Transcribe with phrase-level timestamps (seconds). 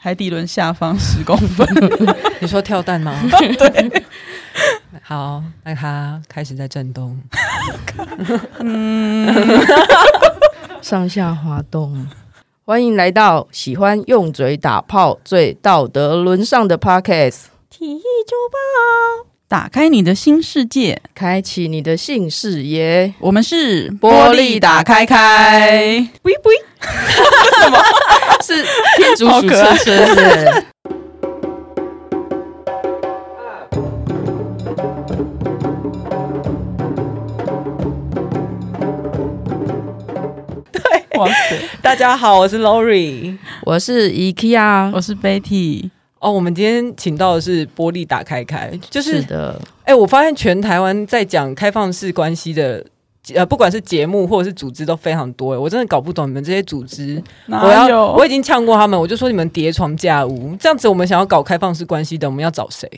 [0.00, 1.66] 海底轮下方十公分。
[2.40, 3.12] 你说跳蛋吗？
[3.58, 4.02] 对。
[5.02, 7.20] 好，那它开始在震动。
[8.60, 9.26] 嗯，
[10.80, 12.06] 上下滑动。
[12.64, 17.46] 欢迎来到喜欢用嘴打炮、最道德沦丧的 Podcast。
[17.68, 23.14] 体育周报，打开你的新世界，开启你的新视野。
[23.18, 26.06] 我们是玻璃打开开。
[26.20, 26.54] 喂喂，
[27.62, 27.78] 什么？
[28.44, 28.62] 是
[28.98, 30.64] 天竺鼠车车是？
[41.80, 45.88] 大家好，我是 Lori，我是 IKEA，我是 Betty。
[46.20, 49.60] 哦，我们今天请到的是玻璃打开开，就是，是的。
[49.84, 52.84] 哎、欸，我发现全台湾在讲开放式关系的，
[53.34, 55.54] 呃，不管是节目或者是组织都非常多。
[55.54, 57.22] 哎，我真的搞不懂你们这些组织。
[57.46, 62.88] 我要，我已经呛过他们，我就说你们叠床架屋，这样子我们想要搞开放式关系的，我们要找谁？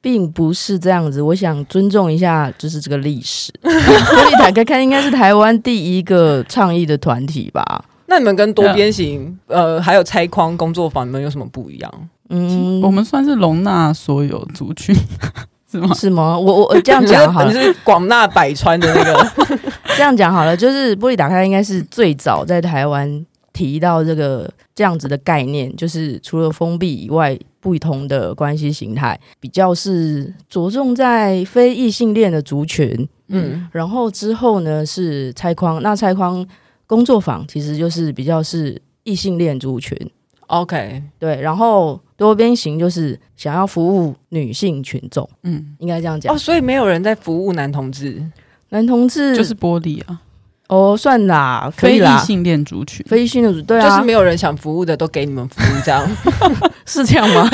[0.00, 3.50] 并不是这样子，我想尊重一下，就是这个历史。
[3.62, 7.84] 玻璃打开开应该是台湾第一个倡议的团体吧？
[8.06, 12.08] 那你们跟多边形呃，还有拆框工作坊，你们有什么不一样？
[12.30, 14.94] 嗯，我们算是容纳所有族群，
[15.70, 15.94] 是吗？
[15.94, 16.38] 是吗？
[16.38, 19.26] 我我这样讲好了，你是广纳百川的那个。
[19.96, 27.38] 这样讲好了，就是玻璃打开开应该是最早在台湾提到这个这样子的概念，就是除了封闭以外。
[27.60, 36.46] 不同的关系形态，比较是着重在非异性恋的族群，嗯，然后之后呢是拆框，那拆框
[36.86, 39.98] 工作坊其实就是比较是异性恋族群
[40.46, 48.20] ，OK，对，然后多边形就是想要服务女性群众，嗯，应该这样讲哦，所以没有人在服务男同志，
[48.70, 50.20] 男同志就是玻璃啊。
[50.66, 52.18] 哦，算啦，可以啦。
[52.18, 56.06] 非异性恋族群，非异性恋族群，对啊，就是没有人想服务的，都给你们服务，这样
[56.84, 57.48] 是这样吗？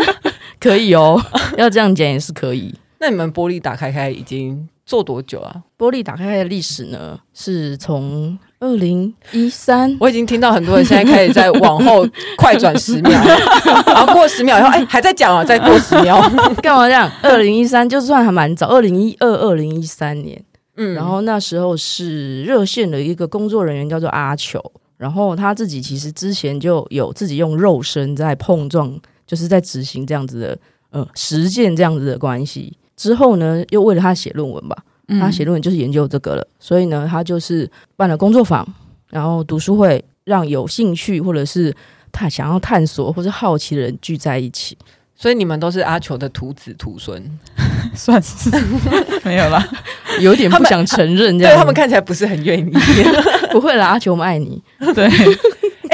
[0.60, 1.20] 可以哦，
[1.58, 2.74] 要这样讲也是可以。
[3.00, 5.62] 那你们玻璃打开开已经做多久啊？
[5.78, 9.96] 玻璃打开开的历史呢，是从二零一三。
[9.98, 12.06] 我已经听到很多人现在开始在往后
[12.36, 13.12] 快转十秒，
[13.86, 16.20] 然后过十秒以后，哎，还在讲啊，再过十秒，
[16.62, 17.10] 干嘛这样？
[17.22, 20.44] 二零一三就算还蛮早，二零一二、二零一三年。
[20.76, 24.60] 嗯，然后那时候是热线的一个工作人员叫做阿球，
[24.96, 28.92] 然后他自己其实之前就有自己用肉身在碰撞，
[29.26, 30.58] 就是在执行这样子的
[30.90, 32.76] 呃实践这样子的关系。
[32.96, 34.76] 之后呢，又为了他写论文吧，
[35.20, 38.66] 他写论文就是研究这个了，所以呢，他就是办了工作坊，
[39.10, 41.74] 然后读书会，让有兴趣或者是
[42.12, 44.76] 他想要探索或者好奇的人聚在一起。
[45.16, 47.22] 所以你们都是阿球的徒子徒孙，
[47.94, 48.50] 算是
[49.22, 49.64] 没有啦，
[50.20, 52.72] 有点不想承认这样，对他们看起来不是很愿意。
[53.52, 54.60] 不会啦，阿球我们爱你。
[54.92, 55.08] 对，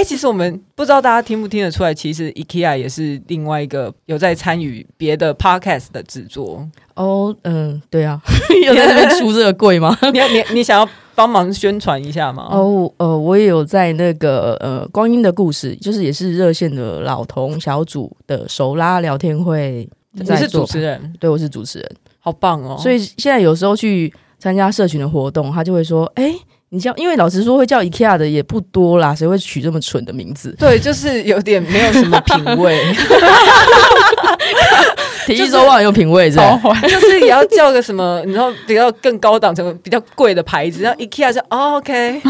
[0.00, 6.66] 哎、欸，其实我们不知道大家听不听得出来，其实 IKEA 也是另外一个有在参与别的 podcast 的制作。
[6.94, 8.18] 哦，嗯，对啊，
[8.64, 9.94] 有在那边出这个柜吗？
[10.10, 10.88] 你你你想要？
[11.14, 12.48] 帮忙宣传一下嘛？
[12.50, 19.86] 哦，呃，我也有在那个呃《光阴的故事》，就是也是热线的老同小组的手拉聊天会。
[20.12, 21.12] 你是主持人？
[21.20, 21.90] 对，我是主持人，
[22.20, 22.78] 好棒哦！
[22.80, 26.34] 所以现在有时候去参加社群的活动，他就会说：“哎、欸，
[26.70, 26.94] 你叫……
[26.96, 32.80] 因为老实说，会叫 IKEA 的也不多啦，谁会取这么蠢的名字？”对，就是有点没有什么品味。
[35.26, 42.20] 体液周报很有品味，这样就是也要叫个什么，你知道比较更高档、什么比较贵的牌子，然后 IKEA 就、哦、OK。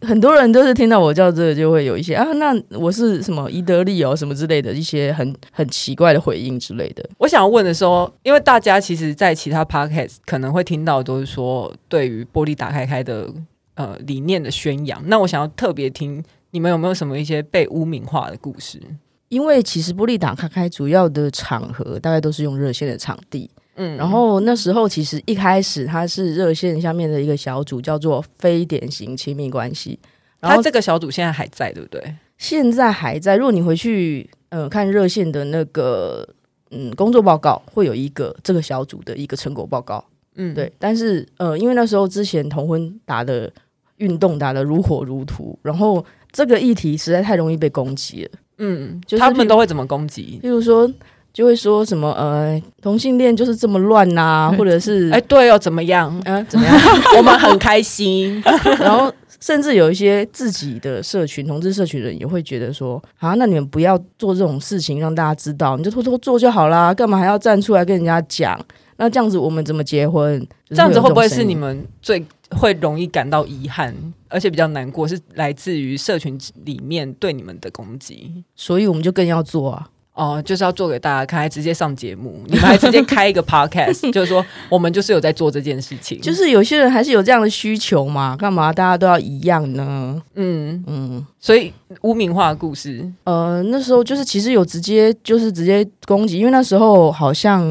[0.00, 7.04] 很多人都是听到我叫这个，就会有一些啊，那我是什么宜得利哦，什么之类的一些很很奇怪的回应之类的。
[7.18, 13.26] 我想要问的时候，因为大家其实，在其他 Podcast 可能会听到都是说对于玻璃打开开的
[13.74, 18.80] 呃理念的宣扬，那我想要特别听你们有没有什么一些被污名化的故事？
[19.28, 29.98] 因为其实玻璃打开开主要的场合大概都是用热线的场地，嗯，然后那时候其实一开始它是热线下面的一个小组，叫做非典型亲密关系。
[30.38, 32.14] 然后它这个小组现在还在，对不对？
[32.38, 33.36] 现在还在。
[33.36, 36.28] 如果你回去呃看热线的那个
[36.70, 40.04] 嗯工作报告，会有一个这个小组的一个成果报告，
[40.36, 40.72] 嗯，对。
[40.78, 43.50] 但是呃，因为那时候之前同婚打的
[43.98, 48.30] 运动打的如火如荼，然后这个议题实在太容易被攻击了。
[48.58, 50.38] 嗯，就是他们都会怎么攻击？
[50.42, 50.88] 譬如说，
[51.32, 56.12] 就会说什么呃，同性恋就是这么乱呐、 啊，或者是哎，对哦，怎么样？
[56.24, 56.76] 嗯、呃，怎么样？
[57.18, 58.40] 我们很开心。
[58.78, 68.58] 然后，甚至有一些自己的社群，同志社群人也会觉得说啊，那你们不要做这种事情，让大家知道，你就偷偷做就好啦，干嘛还要站出来跟人家讲？
[68.96, 70.38] 那这样子我们怎么结婚？
[70.40, 73.94] 就是、这样子会不会是你们最会容易感到遗憾，
[74.28, 79.88] 而且比较难过，是来自于社群里面对你们的攻击，所以我们就更要做啊。
[80.14, 86.20] 哦，就是要做给大家看，还直接上节目，你们还直接开一个 podcast， 就是说我们就是有在做这件事情。
[86.20, 90.22] 就是有些人还是有这样的需求嘛，干嘛大家都要一样呢？
[90.36, 97.64] 嗯嗯，所以污名化的故事，呃，那时候就是其实有直接就是直接攻击，因为那时候好像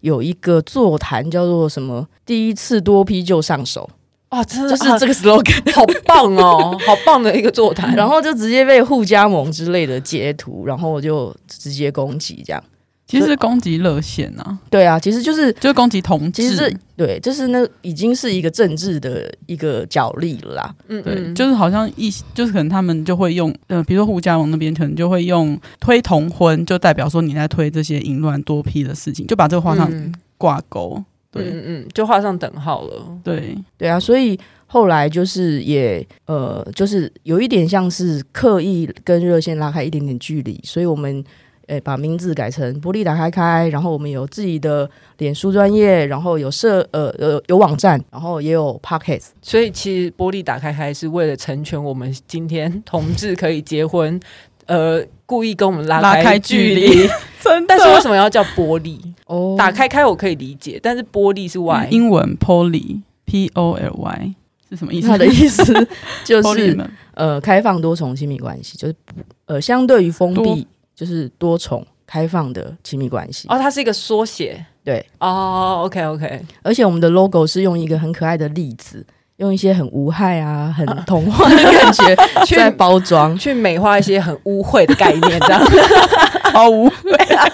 [0.00, 3.88] 有一个座谈叫做什么“第一次多批就上手”。
[4.30, 12.62] 啊，真的就是这个 slogan，好棒哦， 好棒的一个座谈，然后就直接被互加盟之类的截图，然后就直接攻击这样。
[13.10, 20.74] 其实是攻击热线啊，对啊，其实就是就是攻击同志，其实对，就是那已经是一个政治的一个角力了啦。
[20.88, 29.90] 嗯，对，就是好像一就是可能他们就会用，呃，比如说互加盟那边可能就会用推同婚，就代表说你在推这些淫乱多批的事情，就把这个画上
[30.38, 30.94] 挂钩。
[30.96, 33.06] 嗯对，嗯嗯，就画上等号了。
[33.22, 34.36] 对，对啊，所以
[34.66, 41.24] 后来就是也呃，就是有一点像是刻意跟热线拉开一点点距离，所以我们
[41.70, 44.88] 诶把名字改成玻璃打开开，然后我们有自己的
[45.18, 49.22] 脸书专业，然后有社呃呃有网站，然后也有 pocket。
[49.40, 54.20] 所以其实玻璃打开开是为了成全我们今天 同志可以结婚。
[54.66, 57.08] 呃，故意跟我们拉开距离，
[57.42, 57.66] 真的。
[57.68, 58.98] 但是为什么要叫玻璃？
[59.26, 64.34] 哦，打开开我可以理解，但是玻璃是 Y，英文 Poly，P O L Y
[64.70, 65.08] 是什么意思？
[65.08, 65.88] 它的意思
[66.24, 66.78] 就是
[67.14, 68.94] 呃，开放多重亲密关系，就是
[69.46, 70.64] 呃，相对于封闭，
[71.00, 73.48] 就是多重开放的亲密关系。
[73.48, 75.02] 哦，它是一个缩写，对。
[75.18, 79.06] 哦，OK OK，而且我们的 logo 是用一个很可爱的例子。
[79.36, 82.14] 用一些很无害啊、很童话的感觉
[82.44, 85.62] 去包装，去美化一些很污秽的概念，这样
[86.52, 87.48] 超污秽，啊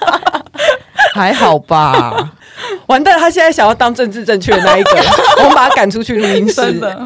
[1.15, 2.35] 还好吧？
[2.89, 4.91] 完蛋，他现在想要当政治正确的那一个，
[5.39, 6.55] 我们把他赶出去录音室。
[6.55, 7.01] 真的，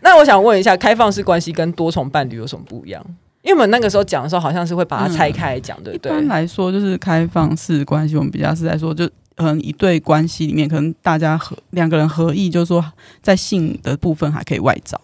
[0.00, 3.00] 那我想问一下，开放式关系跟多重伴侣有什么不一样？
[3.42, 6.12] 因为我们那个时候讲的时候，好像是会把它拆开来讲，对不对？
[6.12, 9.08] 一般来说，就是开放式关系，我们比较是在说就。
[9.36, 12.84] 可能一对关系里面，可能大家合两个人合意，就是说
[13.22, 15.00] 在性的部分还可以外找。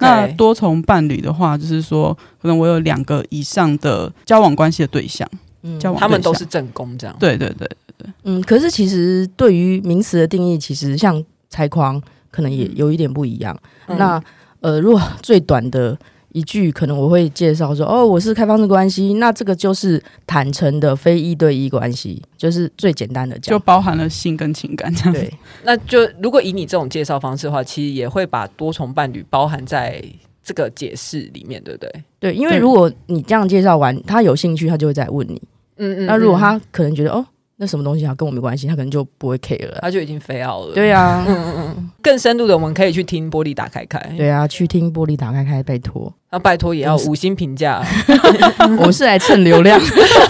[0.00, 5.28] 那多重伴侣的话，就是说可能我有两个以上的交往关系的对象，
[5.60, 7.14] 嗯，交往他们都是正宫这样。
[7.20, 8.40] 对对对对对，嗯。
[8.44, 12.00] 可是其实对于名词的定义，其实像拆框
[12.30, 13.54] 可能也有一点不一样。
[13.88, 14.22] 嗯、那
[14.60, 15.94] 呃，如果最短的。
[16.36, 25.14] 一句可能我会介绍说哦，我是开放式关系，那这个就是坦诚的非一对一关系，就是最简单的讲，就包含了性跟情感这样。
[25.14, 25.32] 对，
[25.64, 30.04] 那就如果以你这种介绍方式的话，其实也会把多重伴侣包含在
[30.44, 32.04] 这个解释里面，对不对？
[32.20, 35.40] 对，因为如果你这样介绍完，他有兴趣，他就会再问你。
[35.78, 36.06] 嗯，嗯嗯。
[36.06, 37.24] 那如果他可能觉得哦。
[37.58, 40.74] 那什么东西啊，跟我没关系，他可能就不会 care 了，他就已经飞奥了。
[40.74, 43.98] 对啊， 嗯嗯嗯，更深度的我们可以去听玻璃打开开。
[44.16, 46.12] 对啊，去听玻璃打开开，拜托。
[46.30, 47.82] 那拜托也要五星评价。
[48.78, 49.80] 我们是来蹭流量，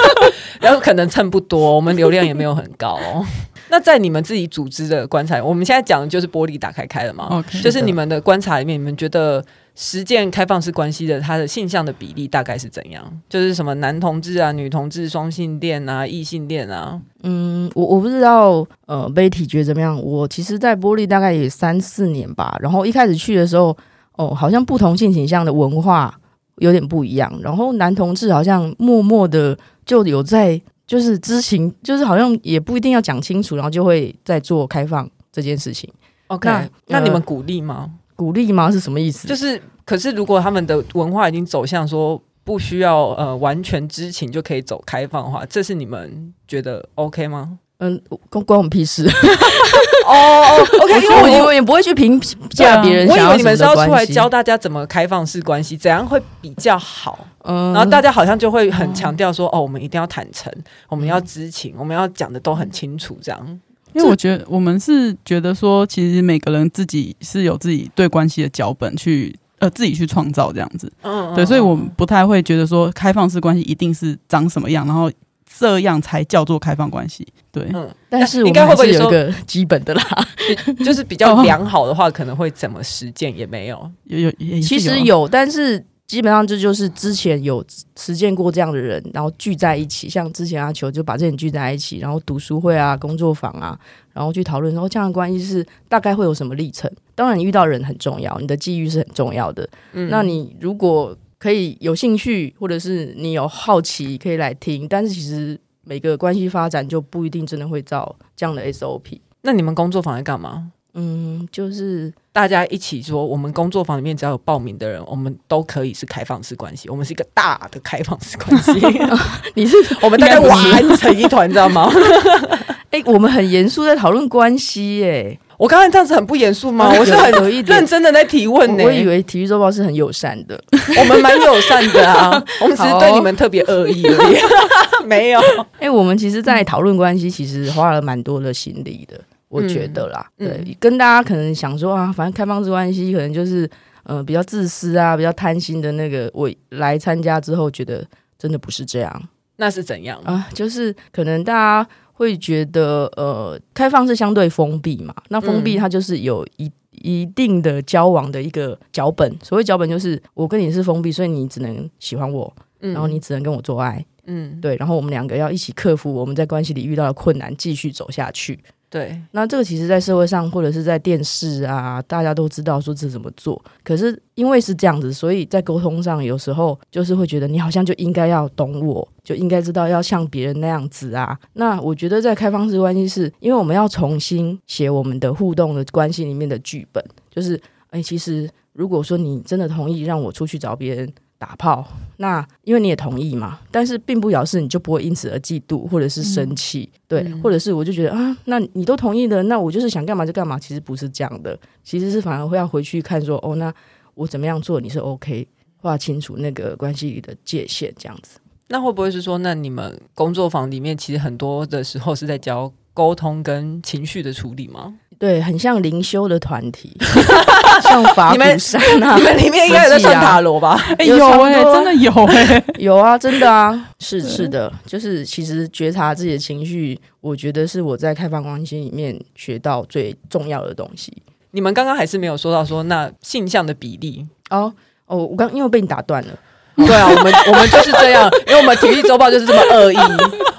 [0.60, 3.26] 然后可能蹭不多，我们流量也没有很高哦。
[3.68, 9.44] 那在你们自己组织的观察，我们现在讲的就是玻璃打开开了嘛？Okay, 就是你们的观察里面，你们觉得？
[9.78, 13.04] 实践开放式关系的，它的性向的比例大概是怎样？
[13.28, 16.98] 就是什么男同志啊、女同志、双性恋啊、异性恋啊？
[17.22, 20.02] 嗯，我我不知道，呃，Betty 觉得怎么样？
[20.02, 22.56] 我其实，在玻璃大概也三四年吧。
[22.60, 23.76] 然后一开始去的时候，
[24.16, 26.18] 哦，好像不同性倾向的文化
[26.56, 27.30] 有点不一样。
[27.42, 35.92] 然后男同志好像默默的就有在，就是知情，就是好像也不一定要讲清楚，然后就会在做开放这件事情。
[36.28, 37.90] OK，那，那你们鼓励吗？
[38.16, 38.70] 鼓励吗？
[38.72, 39.28] 是什么意思？
[39.28, 47.58] 就是，可是如果他们的文化已经走向说不需要呃完全知情就可以走开放的话，这是你们觉得 OK 吗？
[47.78, 49.06] 嗯，关关我们屁事。
[50.06, 52.18] 哦，OK，因为我也不会去评
[52.50, 53.06] 价别人。
[53.08, 57.26] 我以为你们是要出来教大家怎么开放式关系，怎样会比较好。
[57.44, 60.52] 嗯，然后大家好像就会很强调说，哦，我们一定要坦诚，
[60.88, 63.60] 我们要知情，我们要讲的都很清楚，这样。
[63.92, 75.10] 因为我觉得我们是觉得说，其实每个人自己是有自己对关系的脚本去呃自己去创造这样子，嗯，对，所以我们不太会觉得说开放式关系一定是长什么样，然后
[75.58, 80.28] 这样才叫做开放关系，对，嗯，但是应该会不会有一个基本的啦，
[80.84, 85.84] 就是比较良好的话，可能会怎么实践也没有，有有，有其实有，但是。
[86.06, 87.64] 基本上这就是之前有
[87.96, 93.78] 实践过这样的人，然后聚在一起，像之前阿球就把这人聚在一起，然后读书会啊、工作坊啊，
[94.12, 96.90] 然后去讨论说这样的关系是大概会有什么历程。
[97.14, 99.68] 当然，你遇到人很重要，你的际遇是很重要的。
[99.92, 104.86] 嗯，那你如果可以有兴趣，或者是你有好奇，可以来听。
[104.86, 109.18] 但是其实每个关系发展就不一定真的会照这样的 SOP。
[109.42, 110.70] 那你们工作坊在干嘛？
[110.94, 118.72] 嗯，就是大家一起说，我们工作坊里面只要有报名的人，我们都可以是开放式关系，我们是一个大的开放式关系。
[119.56, 119.74] 你是
[120.04, 121.90] 我们大家玩成一团，你知道吗？
[122.92, 125.38] 哎、欸，我们很严肃在讨论关系，哎。
[125.56, 126.92] 我刚才这样子很不严肃吗？
[126.98, 128.84] 我是很有一点认真的在提问呢、欸。
[128.84, 130.62] 我以为体育周报是很友善的，
[130.98, 135.06] 我们蛮友善的啊，我们只是对你们特别恶意而已。
[135.06, 135.40] 没有，
[135.78, 139.18] 哎、欸，我们其实，在讨论关系，其实花了蛮多的心力的，
[139.56, 140.30] 我觉得啦。
[140.38, 143.68] 嗯、对，跟大家可能想说啊，反正开放式关系可能就是
[144.04, 146.30] 呃比较自私啊，比较贪心的那个。
[146.34, 148.06] 我来参加之后，觉得
[148.38, 149.28] 真的不是这样。
[149.56, 150.48] 那是怎样啊？
[150.52, 151.88] 就是可能大家。
[152.18, 155.14] 会觉得呃，开放是相对封闭嘛？
[155.28, 159.30] 那封闭它就是有一一定的交往的一个脚本。
[159.42, 168.58] 所谓脚本就是我跟你是封闭，所以你只能喜欢我，然后你只能跟我做爱，嗯，对，然后我们两个要一起克服我们在关系里遇到的困难，继续走下去。
[168.88, 173.60] 对，那这个其实，在社会上或者是在电视啊，大家都知道说这怎么做。
[173.82, 181.36] 可是因为是这样子，所以在沟通上，有时候就是会觉得你好像就应该要懂我，就应该知道要像别人那样子啊。
[181.54, 191.12] 那我觉得在开放式关系是，因为我们要重新写我们的互动的关系里面的剧本，就是哎，其实如果说你真的同意让我出去找别人。
[191.38, 203.72] 打炮，那因为你也同意嘛，但是并不表示你就不会因此而嫉妒或者是生气，嗯、对，嗯、或者是我就觉得啊，那你都同意的，那我就是想干嘛就干嘛，其实不是这样的，其实是反而会要回去看说，哦，那
[204.14, 208.38] 我怎么样做你是 OK，划清楚那个关系里的界限，这样子。
[208.68, 214.94] 那会不会是说，那你们工作坊里面其实很多的时候是在教沟通跟情绪的处理吗？
[215.18, 216.94] 对，很像灵修的团体，
[217.82, 220.78] 像法鼓山啊，你们里面应该有在算塔罗吧？
[220.98, 231.12] 有哎，真的有哎， 有啊，真的啊，是是的，就是其实觉察自己的情绪，我觉得是我在开放关系里面学到最重要的东西。
[231.52, 234.26] 你们刚刚还是没有说到说那性向的比例。
[234.50, 234.72] 哦
[235.06, 236.38] 哦，我刚因为被你打断了，
[236.86, 239.96] 对啊，我们我们就是这样，因为我们体育周报就是这么恶意。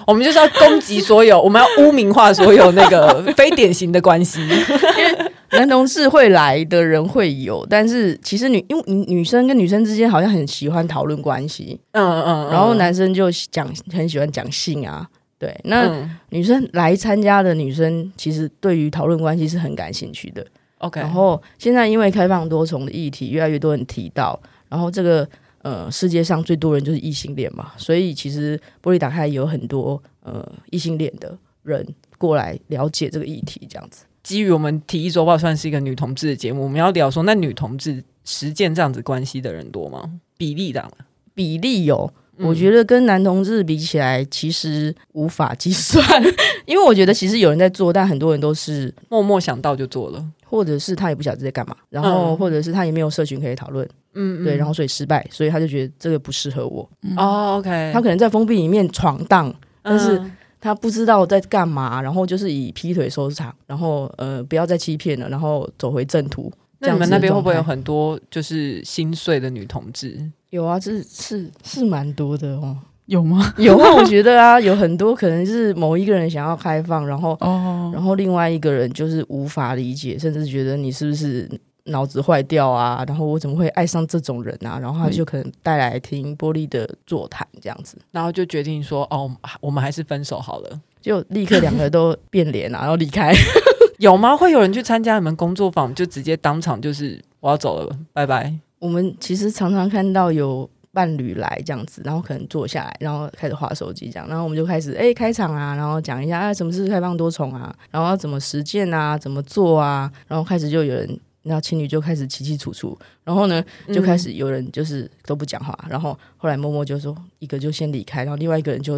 [0.07, 4.41] 我们就是要攻击所有，我们要污名化所有那个非典型的关系。
[4.47, 15.05] 因为男同志会来的人会有，但是其实女因为女生跟女生之间好像很喜欢讨论关系，嗯嗯，然后男生就讲很喜欢讲性啊，
[15.37, 15.91] 对，那
[16.29, 20.45] 女生来参加的女生其实对于讨论关系是很感兴趣的。
[20.77, 25.27] OK，然后现在因为开放多重的议题，越来越多人提到，然后这个。
[25.67, 31.85] 呃，世界上最多人就是异性恋嘛，所以其实玻璃打开有很多呃异性恋的人
[32.17, 34.05] 过来了解这个议题，这样子。
[34.23, 40.21] 基于我们体育周报算是一个女同志的节目，我们要聊说，那女同志实践这样子关系的人多吗？
[40.37, 40.89] 比例的
[41.33, 46.03] 比例有，我觉得跟男同志比起来，其实无法计算，
[46.65, 53.87] 因为我觉得其实有人在做，但很多人都是默默想到就做了，或者是他也不晓得在干嘛，然后或者是他也没有社群可以讨论。
[54.19, 56.81] 嗯，对，然后所以失败，所以他就觉得这个不适合我。
[57.15, 59.53] 哦、嗯、，OK，他可能在封闭里面闯荡，
[59.83, 60.19] 但是
[60.59, 66.51] 他不知道在干嘛，然后就是以劈腿收场，然后呃不要再欺骗了，然后走回正途。
[66.79, 70.19] 那你们那边会不会有很多就是心碎的女同志？
[70.49, 72.77] 有啊，这是是是蛮多的哦。
[73.05, 73.53] 有吗？
[73.57, 81.49] 有啊，我觉得啊，有很多可能是某一个人想要开放，然后哦，然后另外一个人就是无法理解，甚至觉得你是不是？
[81.89, 84.77] 脑子坏掉啊，然后我怎么会爱上这种人啊？
[84.77, 93.33] 然后他就可能带来听玻璃的座谈这样子，然后就决定说哦，我们还是分手好了，就立刻两个都变脸啊，然后离开。
[93.99, 94.35] 有吗？
[94.35, 98.53] 会有人去参加你们工作坊，就直接当场就是我要走了，拜拜。
[98.79, 111.19] 我们其实常常看到有伴侣来这样子，然后可能坐下来，然后开始划手机这样，然后我们就开始哎开场啊，然后讲一下啊什么是开放多重啊，然后要怎么实践啊，怎么做啊，然后开始就有人。
[111.43, 118.97] 然后情侣就开始起起楚楚，然后呢，就开始有人就是都不讲话，嗯、然后后来默默就说一个就先离开，然后另外一个人就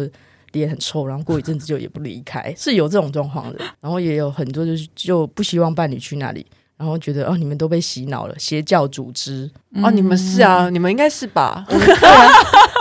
[0.50, 3.60] 脸很臭，然后过一阵子就也不离开，是有这种状况的。
[3.78, 6.44] 然后也有很多就是就不希望伴侣去那里，
[6.80, 11.62] 然后觉得哦你们都被洗脑了，邪教组织、嗯、哦你们是啊，你们应该是吧？
[11.68, 12.32] 对啊，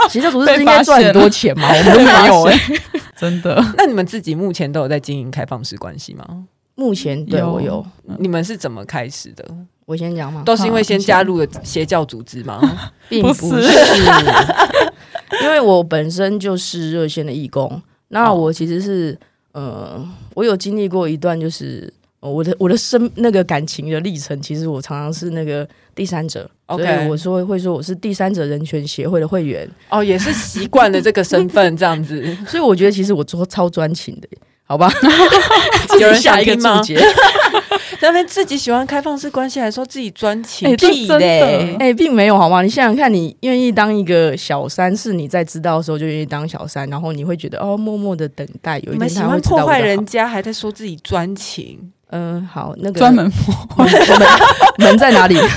[0.10, 2.82] 邪教组织应该赚很多钱嘛，我们都没有哎、 欸，
[3.18, 3.62] 真的。
[3.76, 6.26] 那你们自己目前都有在经营开放式关系吗？
[6.76, 7.86] 目前对有我有，
[8.20, 9.44] 你们是怎么开始的？
[9.86, 12.62] 我先讲嘛，都是因为先加入了邪教组织吗？
[13.10, 13.68] 并不是，
[15.44, 17.82] 因为我本身就是热线的义工。
[18.08, 19.20] 那我其实是
[19.52, 20.02] 呃，
[20.36, 24.40] 我有经历过一段，就是我的我的生那个感情的历程。
[24.42, 29.70] 其实我常常是那个第三者，OK，所以我说会说我是第三者人权协会的会员。
[29.90, 34.28] 哦，也是习惯了这个身份这样子， 所以我觉得其实我做超专情的。
[34.64, 34.88] 好吧，
[36.00, 37.00] 有人下一个注解。
[38.02, 41.76] 那边自己喜欢开放式关系，还说自己专情，哎、欸，屁嘞！
[41.80, 42.62] 哎、欸，并没有好吗？
[42.62, 51.92] 你想想看，你愿意当一个小三，是你在知道的时候就愿意当小三，然后你会觉得哦，默默的等待，有一天他会喜欢破坏人家，还在说自己专情。
[52.10, 53.94] 嗯、呃，好，那个专门破坏门
[54.80, 55.38] 门在哪里？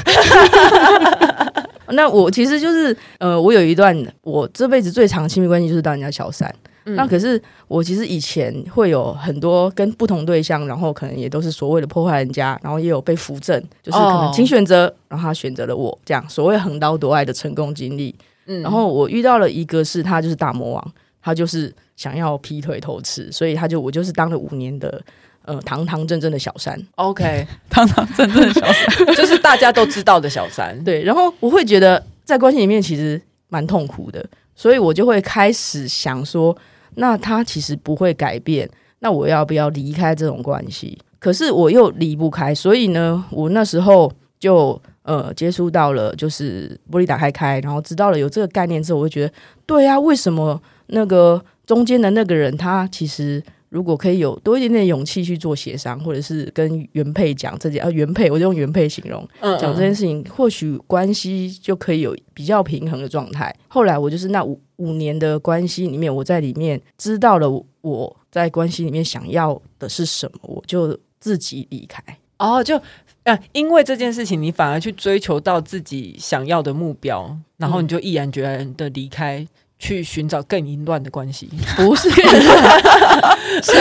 [1.94, 6.50] 那我其实就是呃，我有一段我这辈子最长亲密关系就是当人家小三。
[6.84, 18.12] 嗯、那可是我其实以前会有很多跟不同对象，然后可能也都是所谓的破坏人家，然后也有被扶正，就是可能请选择，哦、然后他选择了我这样所谓横刀夺爱的成功经历。
[18.46, 20.92] 嗯，然后我遇到了一个是他就是大魔王，
[21.22, 25.00] 他就是想要劈腿偷吃，所以他就我就是当了五年的
[25.44, 26.78] 呃堂堂正正的小三。
[26.96, 30.82] OK， 堂堂正正的小三 就是大家都知道的小三。
[30.84, 36.56] 对，然后我会觉得在关系里面其实蛮痛苦的，所以我就会开始想说。
[36.94, 38.68] 那他其实不会改变，
[38.98, 40.98] 那我要不要离开这种关系？
[41.18, 49.32] 可是我又离不开，所以呢，我那时候就呃接触到了，就是玻璃打开开，然后知道了有这个概念之后，我会觉得，
[49.64, 53.42] 对啊，为什么那个中间的那个人他其实。
[53.72, 63.54] 如果可以有多一点点勇气去做协商，或者是跟原配讲这件啊，原配我就用原配形容讲这件事情，或许关系就可以有比较平衡的状态。
[63.68, 67.50] 后来我就是那五五年的关系里面，我在里面知道了
[67.80, 72.02] 我在关系里面想要的是什么，我就自己离开。
[72.38, 72.76] 哦，就
[73.22, 79.46] 啊，因为这件事情，你反而去追求到自己想要的目标，然后你就毅然决然的离开。
[79.82, 82.08] 去寻找更淫乱的关系，不是，
[83.60, 83.72] 是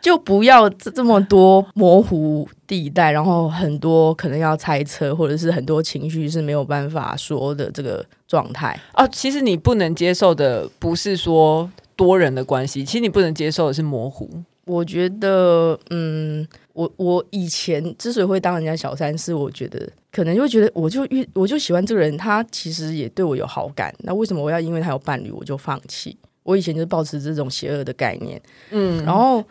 [0.00, 9.08] 就不要这这么多模糊地带，然后很多可能要猜测，或者是很多情绪是没有办法说的这个状态哦。
[9.12, 14.28] 其实你不能接受的不是说多人的关系，其实你不能接受的是模糊。
[14.66, 16.44] 我觉得，嗯，
[16.74, 26.16] 我我以前之所以会当人家小三，是我觉得可能就会觉得，我就遇我就喜欢这个人，他其实也对我有好感，那为什么我要因为他有伴侣我就放弃？
[26.42, 29.42] 我以前就是抱持这种邪恶的概念，嗯，然后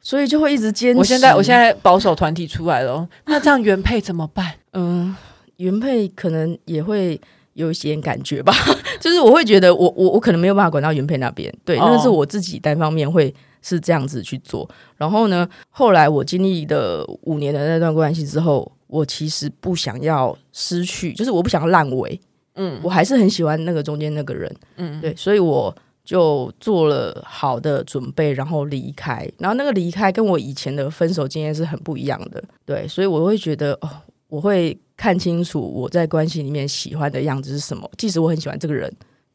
[0.00, 0.98] 所以就会一直坚持。
[0.98, 4.52] 我现在我现在保守团体出来了，那这样原配怎么办？
[4.72, 5.14] 嗯，
[5.58, 7.18] 原配可能也会
[7.54, 8.52] 有一些感觉吧，
[9.00, 13.32] 就是我会觉得我我我可能没有办法管到原配那边，对，那是我自己单方面会。
[13.62, 22.20] 是这样子去做，然后呢，后来我经历的五年的那段关系之后，我其实不想要失去，就是我不想要烂尾，
[22.56, 33.88] 嗯，我还是很喜欢那个中间那个人，嗯，对，所以我就做了好的准备，然后离开，然后那个离开跟我以前的分手经验是很不一样的，对，所以我会觉得哦，
[34.28, 38.92] 我会看清楚我在关系里面喜欢的样子是什么，即使我很喜欢这个人。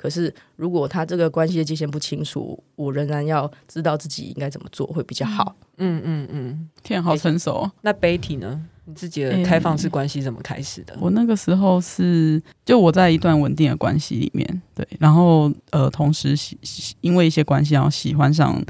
[0.08, 5.54] 可是，如果他这个关系的界限不清楚，我仍然要知道自己应该怎么做会比较好。
[5.80, 7.72] 嗯嗯嗯，天、好成熟、哦。
[7.82, 8.58] 那 Betty 呢？
[8.86, 10.96] 你自己的开放式关系怎么开始的？
[11.02, 16.58] 我那个时候是就我在一段稳定的关系里面，对，然后呃，同时喜
[17.02, 18.63] 因为一些关系，然后喜欢上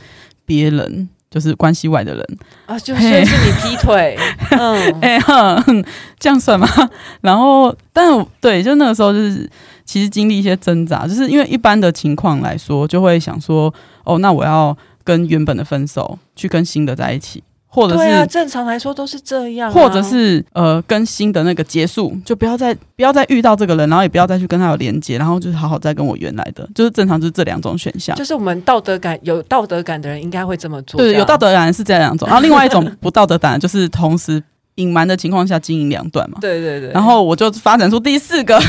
[0.43, 4.17] 别人，就是关系外的人啊，就算是你劈腿，
[4.57, 5.85] 嗯，哎、欸、哼，
[6.17, 6.67] 这样算吗？
[7.21, 9.47] 然后，但对，就那个时候就是。
[9.87, 13.73] 其实经历一些挣扎，就是因为一般的情况来说，就会想说，
[14.03, 28.13] 哦，那我要跟原本的分手，去跟新的在一起，或者是、啊、正常来说都是这样、啊，或者是呃，跟新的那个结束，就不要再不要再遇到这个人，然后也不要再去跟他有连接，然后就是好好再跟我原来的，就是正常就是这两种选项。
[28.17, 34.43] 就是我们道德感有道德感的人应该会这么做，对，有道德感是这两种，然后另外一种不道德感就是同时
[34.75, 38.59] 隐瞒的情况下经营两段嘛， 对对对，然后我就发展出第四个。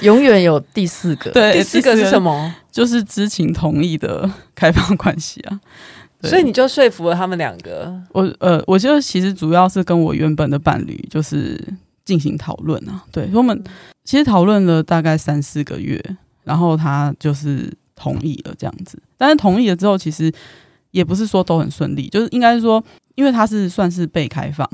[0.06, 2.54] 永远有第四个，对，第四个是什么？
[2.70, 5.60] 就是知情同意的开放关系啊。
[6.22, 7.90] 所以你就说服了他们两个。
[8.12, 11.58] 我呃，我就其实主要是跟我原本的伴侣就是
[12.04, 13.02] 进行讨论啊。
[13.10, 13.64] 对，我们
[14.04, 15.98] 其实讨论了大概三四个月，
[16.44, 19.02] 然后他就是同意了这样子。
[19.16, 20.30] 但是同意了之后，其实
[20.90, 22.84] 也不是说都很顺利，就是应该是说，
[23.14, 24.68] 因为他是算是被开放。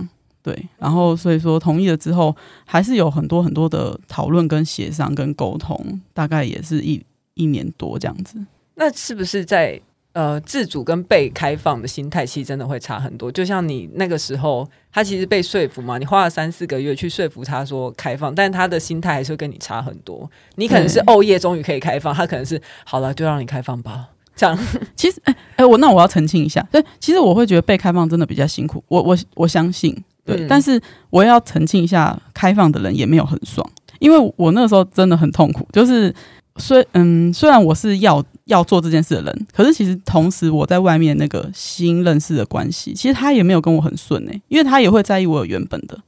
[0.47, 2.33] 对，然后所以说同意了之后，
[2.65, 7.05] 还是有很多很多的讨论、跟协商、跟沟通，大概也是一
[7.35, 8.39] 一年多这样子。
[8.77, 9.81] 那是不是在
[10.13, 13.33] 呃自主跟被开放的心态，其实真的会差很多？
[13.33, 20.31] 就像你那个时候，他其实被说服嘛，你花了三四个月去说服他说开放，但他的心态还是会跟你差很多。
[20.55, 24.11] 你可能是哦耶，终于可以开放，他可能是好了，就让你开放吧。
[24.37, 24.57] 这样，
[24.95, 28.85] 其实哎哎，我那我要澄清一下，对，其实我会觉得被开放真的比较辛苦。
[28.87, 29.97] 我我我相信。
[30.27, 36.15] 对，但是我也要澄清一下，开放的人也没有很爽，因为我那个时候真的很痛苦，就是
[36.57, 45.99] 虽嗯，虽然我是要要做这件事的人，可是其实同时我在外面那个新认识的关系，其实他也没有跟我很顺哎、欸，因为他也会在意我原本的，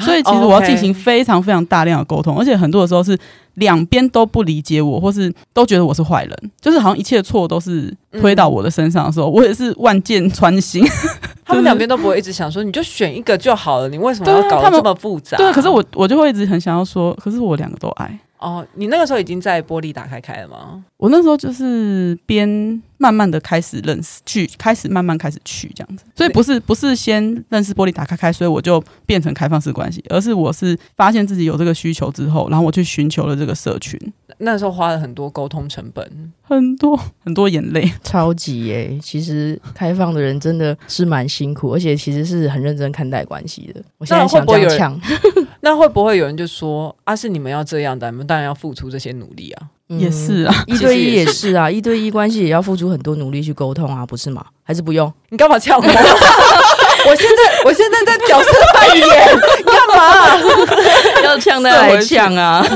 [0.00, 3.16] 所以其实我要进行非常非常大量的沟通，而且很多的时候是
[3.54, 10.84] 两边都不理解我，或是都觉得我是坏人，就是好像一切的错都是推到我的身上的时候，我也是万箭穿心。
[11.44, 15.36] 他们两边都不会一直想说，你就选一个就好了，你为什么要搞得这么复杂？
[15.36, 18.18] 对，可是我我就会一直很想要说，可是我两个都爱。
[18.38, 20.84] 哦，你那个时候已经在玻璃打开开了吗？
[20.98, 34.00] 我那时候就是边慢慢的开始认识，去开始慢慢开始去这样子，所以不是不是先认识玻璃打开开，所以我就变成开放式关系，而是我是发现自己有这个需求之后，然后我去寻求了这个社群。
[34.38, 38.98] 那时候花了很多沟通成本，很多很多眼泪，超级耶、欸！
[39.00, 43.82] 其实开放的人真的是蛮辛苦，而且其实是很认真看待关系的。
[43.96, 45.00] 我现在想这样呛，
[45.60, 49.70] 那会不会有人就说啊，是你们要这样的，你们当然要付出这些努力啊？
[49.88, 54.44] 嗯、也是啊， 一对一也是啊，一对一关系也要付出很多努力去沟通啊，不是吗？
[54.64, 55.12] 还是不用？
[55.30, 55.84] 你干嘛呛我？
[55.86, 61.22] 我现在我现在在角色扮演，你 干嘛？
[61.22, 62.66] 要呛的来呛啊！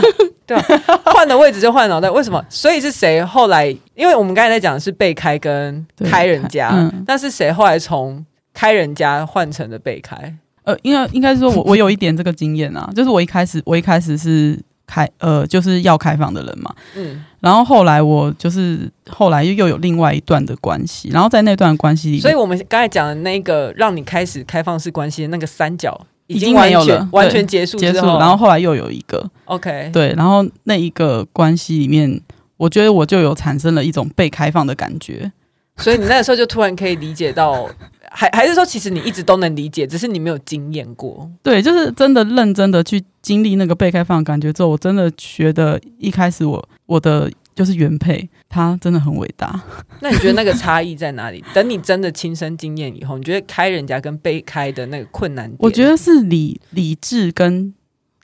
[0.46, 0.56] 对，
[1.04, 2.40] 换的位置就换脑袋，为什么？
[2.48, 3.66] 所以是谁后来？
[3.96, 10.16] 因为我们刚才在讲的是被开跟开人家，嗯、但是谁后来从开人家换成了被开？
[10.62, 14.56] 呃，应该应该是说我我有一点这个经验啊，就是我一开始我一开始是。
[14.90, 32.20] 开呃，就是要开放的人嘛，嗯，然后后来我就是后来又又有另外一段的关系，然后在那段关系里，所以我们刚才讲的那个让你开始开放式关系的那个三角已经没有了，完全结束结束，然后后来又有一个，OK，对，然后那一个关系里面，
[32.56, 35.30] 我觉得我就有产生了一种被开放的感觉，
[35.76, 37.68] 所以你那个时候就突然可以理解到。
[38.12, 41.30] 还还是说，其实你一直都能理解，只是你没有经验过。
[41.44, 49.62] 对，就是真的认真的去经历那个被开放的感觉之后，我真的觉得一开始我我的就是原配，他真的很伟大。
[50.02, 51.44] 那你觉得那个差异在哪里？
[51.54, 55.56] 等你真的亲身经验以后，你觉得开人家跟被开的那个困难点？
[55.60, 57.72] 我觉得是理理智跟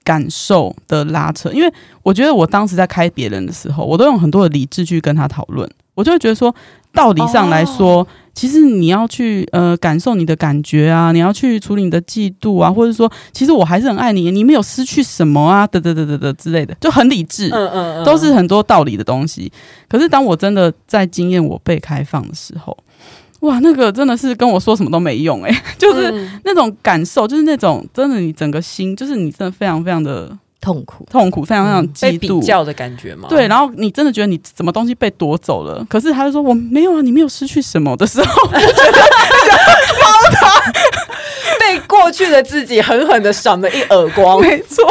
[0.03, 6.55] 感受的拉扯，因为我觉得我当时在开别人的时候，我都用很多的理智去跟他讨论，我就会觉得说，
[6.93, 8.03] 道理上来说。
[8.03, 8.07] 哦
[8.37, 19.51] 其实你要去呃感受你的感觉啊，你要去处理你的嫉妒啊，或者说其实我还是很爱你，你没有失去什么啊，等等等等等之类的，就很理智，嗯嗯嗯，都是很多道理的东西。
[19.89, 22.77] 可是当我真的在经验我被开放的时候，
[23.41, 30.37] 哇，那个真的是跟我说什么都没用诶、欸， 就是那种感受，就是那种真的你整个心，就是你真的非常非常的。
[30.61, 33.29] 痛苦，痛苦，非常非常嫉妒、被比较的感觉嘛？
[33.29, 38.99] 对，然后你真的觉得你什么东西被夺走了，可是他就说我没有啊，你没有失去什么的时候， 我觉得
[40.01, 40.73] 猫他
[41.61, 44.85] 被过去的自己狠狠的赏了一耳光，没错。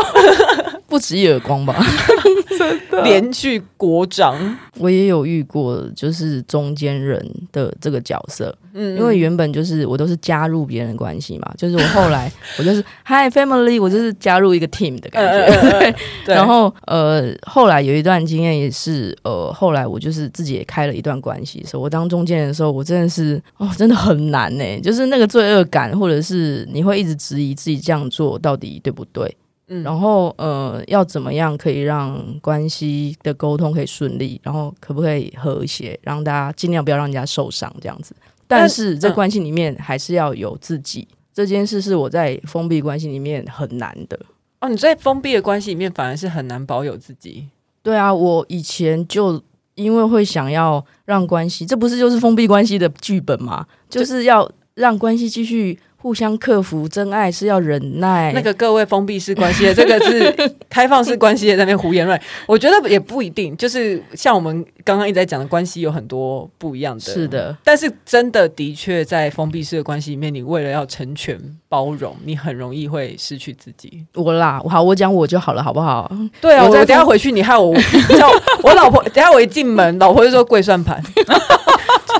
[0.95, 1.75] 不止一耳光吧，
[2.57, 4.33] 真的连续国掌。
[4.77, 8.57] 我也有遇过，就是中间人的这个角色。
[8.73, 15.31] 嗯，因为原本就是我都是加入别人的关系嘛，就是我后来 我就是 Hi Family，我就是加入一个 team 的感觉。
[15.31, 29.35] 呃呃呃 对，然后呃，后来有一段经验也是，呃，后来我就是自己也开了一段关系，所以我当中间人的时候，我真的是哦，真的很难呢、欸，就是那个罪恶感，或者是你会一直质疑自己这样做到底对不对？
[29.67, 38.15] 嗯，然后呃，要怎么样可以让关系的沟通可以顺利，然后可不可以和谐，让大家尽量不要让人家受伤这样子。
[38.47, 44.19] 但是在关系里面还是要有自己，嗯，这件事是我在封闭关系里面很难的。
[44.61, 47.47] 哦，你在封闭的关系里面反而是很难保有自己。
[47.81, 49.41] 对啊，我以前就
[49.73, 53.65] 因为会想要让关系，这不是就是封闭关系的剧本吗？
[53.89, 55.79] 就是要让关系继续。
[56.05, 58.31] 互相克服，真爱是要忍耐。
[58.31, 60.31] 那个各位封闭式关系的，这个是
[60.69, 62.21] 开放式关系的，在那边胡言乱语。
[62.45, 67.01] 我觉得也不一定，就是像我们刚刚一直在讲的关系，有很多不一样的。
[67.01, 71.35] 是的，但是真的的确在封闭式的关系里面，你为了要成全
[71.67, 74.05] 包容，你很容易会失去自己。
[74.13, 76.11] 我啦，好，我讲我就好了，好不好？
[76.39, 77.73] 对啊，我，我等下回去，你害我
[78.15, 78.29] 叫
[78.61, 81.01] 我老婆，等下我一进门，老婆就说跪算盘。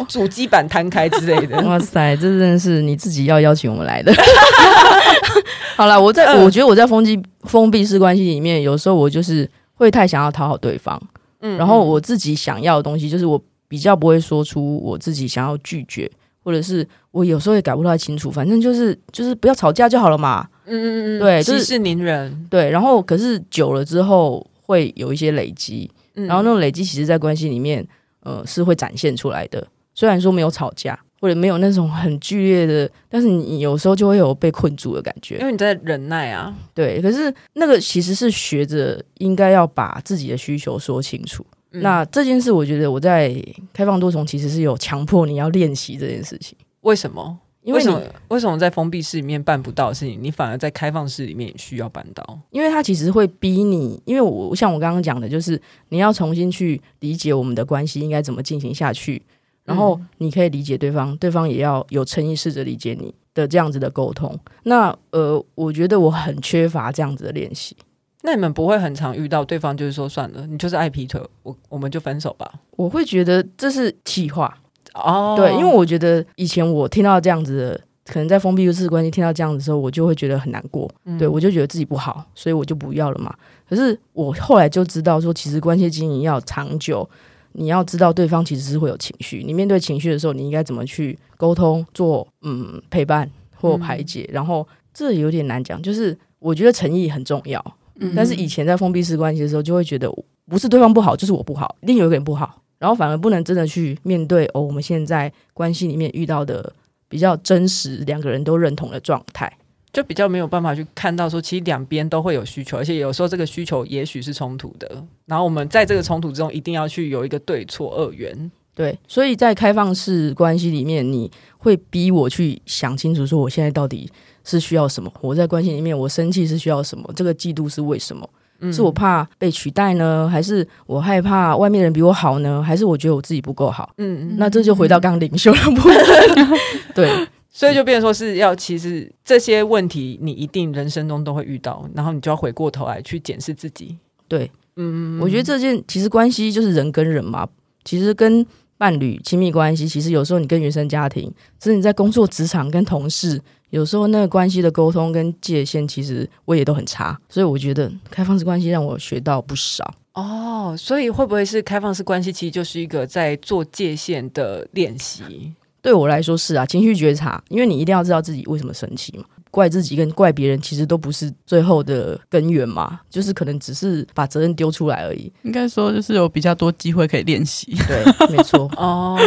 [0.08, 4.14] 主机板摊开之类的， 哇塞，这真的是你自己要邀请我们来的。
[5.76, 11.02] 好了，我在、嗯、我觉得我在封闭封闭式关系里面，有时候我就是会太想要讨好对方，
[11.42, 16.10] 嗯，然后我自己想要的东西，就是我比较不会说出我自己想要拒绝，
[16.44, 27.86] 或者是我有时候也搞不太清楚，反正就是就是不要吵架就好了嘛，嗯嗯嗯，对，息事宁人，对，然后可是久了之后会有一些累积，然后那种累积其实在关系里面，
[28.22, 29.68] 呃，是会展现出来的。
[29.96, 36.54] 虽然说没有吵架，或者没有那种很剧烈的，但是你有时候就会有被困住的感觉，因为你在忍耐啊。
[36.74, 43.34] 对，可是那个其实是学着应该要把自己的需求说清楚，嗯、那这件事，我觉得我在
[43.74, 46.56] 开放多重其实是有强迫你要练习这件事情。
[46.82, 47.40] 为什么？
[47.64, 48.00] 因为什么？
[48.28, 52.40] 为什么在封闭式里面办不到的事情，你反而在开放式里面也需要办到？
[52.52, 59.20] 因为它其实会逼你，因为我像我刚刚讲的，就是你要重新去理解我们的关系应该怎么进行下去，
[59.66, 64.40] 然后你可以理解对方，嗯、对方也要有诚意试着理解你的这样子的沟通。
[64.64, 67.76] 那呃，我觉得我很缺乏这样子的练习。
[68.22, 72.52] 那你们不会很常遇到对方就是说算了，你就是爱劈腿，我我们就分手吧？
[72.76, 74.58] 我会觉得这是气话。
[74.94, 80.90] 哦，对，因为我觉得以前我听到这样子的，可能在封闭式关系听到这样子的时候，我就会觉得很难过。
[81.04, 83.36] 嗯、对，我就觉得自己不好，所以我就不要了嘛。
[83.70, 87.08] 可是我后来就知道说，其实关系经营要长久，
[87.58, 89.44] 你要知道对方其实是会有情绪。
[89.44, 94.26] 你面对情绪的时候，你应该怎么去沟通、做嗯陪伴或排解？
[94.30, 97.64] 嗯、然后这有点难讲，就是我觉得诚意很重要。
[98.00, 100.12] 嗯、但是以前在封闭式关系的时候，就会觉得
[100.48, 102.62] 不是对方不好，就是我不好，一定有一个人不好。
[102.78, 106.72] 然后反而不能真的去面对哦，我们现在关系里面遇到的
[107.08, 109.52] 比较真实，两个人都认同的状态，
[109.96, 115.02] 就比较没有办法去看到说，其实两边都会有需求，而且有时候这个需求也许是冲突的。
[115.26, 118.52] 然后我们在这个冲突之中，一定要去有一个对错二元。
[118.76, 124.12] 对，所以在开放式关系里面，你会逼我去想清楚，说我现在到底
[124.44, 125.10] 是需要什么？
[125.22, 127.10] 我在关系里面，我生气是需要什么？
[127.16, 128.30] 这个嫉妒是为什么？
[128.72, 132.64] 是我怕被取代呢，还是我害怕外面人比我好呢？
[132.64, 133.94] 还是我觉得我自己不够好？
[133.98, 135.96] 嗯嗯，那这就回到刚刚领袖的部分。
[136.96, 137.10] 对，
[137.58, 143.98] 所以就变成说是要，其实这些问题你一定人生中都会遇到，然后你就要回过头来去检视自己。
[144.28, 147.48] 对，嗯，我觉得这件其实关系就是人跟人嘛，
[147.86, 148.46] 其实跟
[148.78, 151.24] 伴侣亲密关系，其实有时候你跟原生家庭，
[151.64, 153.42] 甚至你在工作职场跟同事。
[153.70, 160.76] 有时候那个关系的沟通跟界限，其实我也都很差，所以我觉得开放式关系让我学到不少哦。
[160.78, 165.54] 所以会不会是开放式关系其实就是一个在做界限的练习？
[165.86, 169.26] 对我来说是啊，情绪觉察，因为你一定要知道自己为什么生气嘛。
[169.56, 175.32] 怪自己跟怪别人，其实都不是最后的根源嘛，就是可能只是把责任丢出来而已。
[175.44, 177.74] 应该说，就是有比较多机会可以练习。
[177.88, 178.04] 对，
[178.36, 178.70] 没错。
[178.76, 179.18] 哦，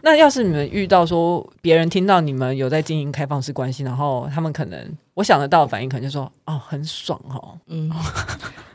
[0.00, 4.78] 那要是你们遇到说别人听到你们有在经营开放式关系，然后他们可能
[5.14, 7.90] 我想得到的反应，可能就说：“哦，很爽哦。”嗯，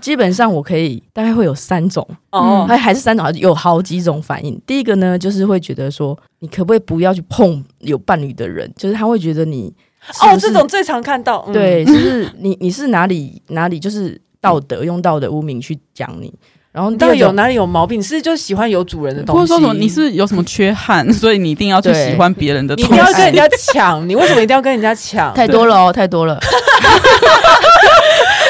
[0.02, 4.62] 基本上我可以大概会有三种哦，还还是三种，有好几种反应。
[4.68, 8.70] 第一个呢，就是会觉得说，你可不可以不要去碰有伴侣的人？
[8.76, 9.74] 就是他会觉得你。
[10.08, 16.34] 是是哦，这种最常看到，嗯、对，就是你你是哪里哪里就是道德、嗯、用道德污名去讲你，
[16.72, 18.00] 然后到底有哪里有毛病？
[18.00, 25.34] 你是就喜欢有主人的东西，或者说什么你是有什么缺憾， 所以你一定要去喜欢别人的东西，你一定要跟人家抢，你 为什么一定要跟人家抢？
[25.34, 26.40] 太多了哦，太多了。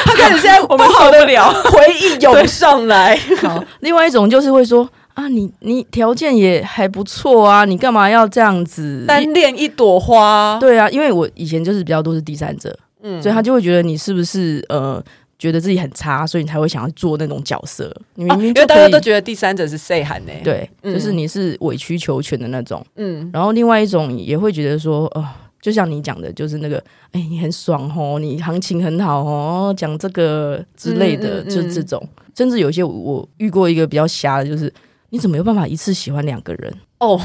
[0.04, 3.18] 他开始现在我们受不了，回忆涌上来。
[3.42, 4.88] 好，另外一种就是会说。
[5.20, 10.56] 啊，你你条件也还不错啊，你干嘛要这样子单恋一朵花？
[10.58, 15.02] 对啊，因为我以前就是比较多是第三者，嗯，所以他就会觉得你是不是呃
[15.38, 17.94] 觉得自己很差，所以你才会想要做那种角色。
[18.14, 20.32] 你明明、啊、因为大家都觉得第三者是谁喊呢？
[20.42, 23.28] 对，嗯、就是你是委曲求全的那种，嗯。
[23.32, 25.28] 然后另外一种也会觉得说，哦、呃，
[25.60, 32.02] 就像你讲的，就是那个，哎，你很爽哦，你行情很好哦，讲这个之类的，嗯嗯嗯、就这种。
[32.34, 34.72] 甚至有些我，我遇过一个比较瞎的，就是。
[35.10, 36.72] 你怎么有办法一次喜欢两个人？
[36.98, 37.20] 哦，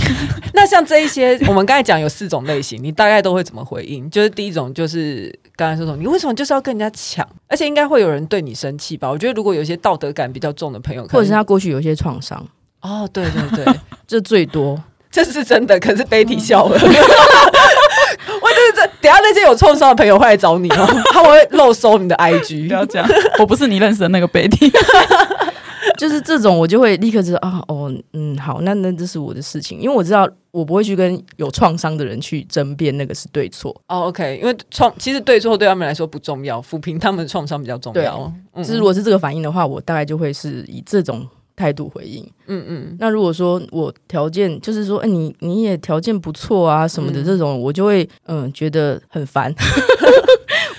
[0.52, 4.08] 那像这一些，我们刚才讲有四种类型，你大概都会怎么回应？
[4.10, 7.26] 就是第一种，就是刚才说说，你为什么就是要跟人家抢？
[7.48, 9.08] 而且应该会有人对你生气吧？
[9.08, 12.44] 我觉得如果有些道德感比较重的朋友，或者是他过去有一些创伤，
[12.82, 13.74] 哦，对对对，
[14.06, 15.78] 这最多， 这是真的。
[15.80, 24.70] 可是 Betty 笑了，我就是这，等下那些有创伤的朋友会来找你哦，他会漏搜你的 IG，不要这样，我不是你认识的那个 Betty。
[26.00, 33.70] 就是这种，我就会立刻知道啊，哦，嗯，好，那那这是我的事情，因为我知道我不会去跟有创伤的人去争辩那个是对错。
[33.86, 38.32] 哦，OK，因为创其实对错对他们来说不重要，抚平他们的创伤比较重要。
[38.56, 42.26] 就是如果是这个反应的话，我大概就会是以这种态度回应。
[42.46, 42.96] 嗯嗯。
[42.98, 49.54] 那如果说我条件就是说，哎，你你也条件不错啊什么的这种，嗯，我就会嗯觉得很烦。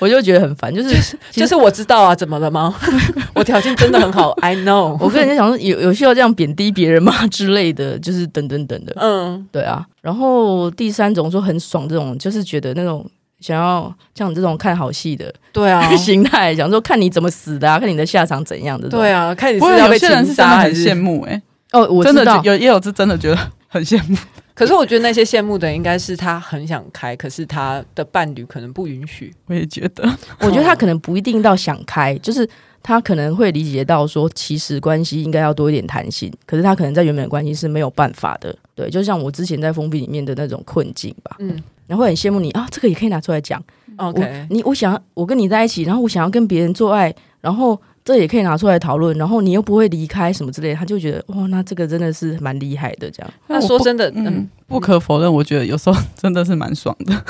[0.02, 2.74] 我就觉得很烦，就是就是，就是我知道啊，怎么了吗？
[3.36, 4.98] 我条件真的很好，I know。
[5.00, 8.94] 我跟人家讲说，有有需要这样贬低别人吗之类的，就是等等等的。
[9.00, 9.86] 嗯，对啊。
[10.02, 13.08] 然后第三种说很爽，这种就是觉得那种
[13.40, 18.90] 想要像这种看好戏的，对啊， 心态，想说看你怎么死的啊，看你的下场怎样的。
[18.90, 21.22] 对啊，看你是要被情杀还是羡慕？
[21.30, 21.40] 哎，
[21.74, 23.38] 哦，我真的有也有是真的觉得
[23.68, 24.18] 很羡慕。
[24.62, 29.34] 可是我觉得那些羡慕的应该是他很想开，可是他的伴侣可能不允许。
[29.48, 30.08] 我也觉得，
[30.40, 32.48] 我觉得他可能不一定到想开，就是
[32.84, 38.56] 他可能会理解到说，其实关系应该要多一点弹性，可是他可能在原本的关系是没有办法的。
[38.76, 41.38] 对，就像我之前在封闭里面的那种困境吧。
[41.40, 43.60] 嗯，然后会很羡慕你啊，这个也可以拿出来讲。
[43.96, 47.82] OK，你我想我跟你在一起，然后我想要跟别人做爱，然后。
[48.04, 53.10] 这也可以拿出来讨论，然后你又不会离开什么之类的，他就觉得哇，那这个真的是蛮厉害的。
[53.12, 57.24] 这样，那说真的，嗯，不可否认，我觉得有时候真的是蛮爽的。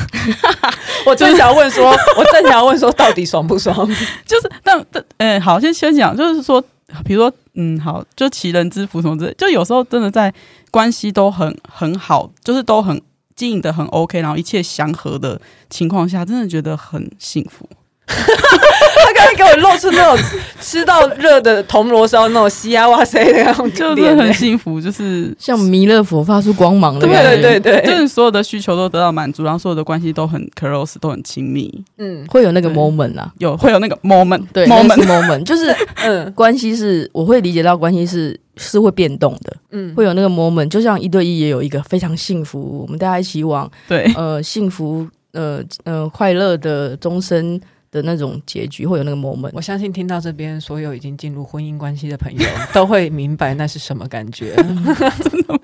[1.06, 3.76] 我正想问说， 我正想问说，到底爽不爽？
[4.26, 6.64] 就是，但但，嗯、欸，好，先先讲，就是说，
[7.04, 10.34] 比如说，嗯，好，就其人之福什么之类，就有时候真的在
[10.70, 13.02] 关系都很很好，就是都很
[13.36, 17.68] 经营的很 OK，然后一切祥和的情况下，真的觉得很幸福。
[18.12, 20.18] 他刚才给我露出那种
[20.60, 31.84] 吃到热的铜锣烧那种西呀哇塞的那种，就是很幸福，就是像弥勒佛发出光芒的感觉，对对对，就是所有的需求都得到满足，然后所有的关系都很 close，都很亲密。
[31.98, 35.06] 嗯，会有那个 moment 啊，有会有那个 moment，对，moment。
[35.06, 44.12] moment，就是 嗯，关系是我会理解到关系是是会变动的，嗯，会有那个 moment，就像一对一也有一个非常幸福，我们大家一起往对。
[44.16, 47.60] 呃幸福呃呃快乐的终身。
[47.92, 54.56] 的那种结局会有那个 moment，我相信听到这边所有已经进入婚姻关系的朋友 都会明白那是什么感觉。
[54.56, 55.60] 真的吗？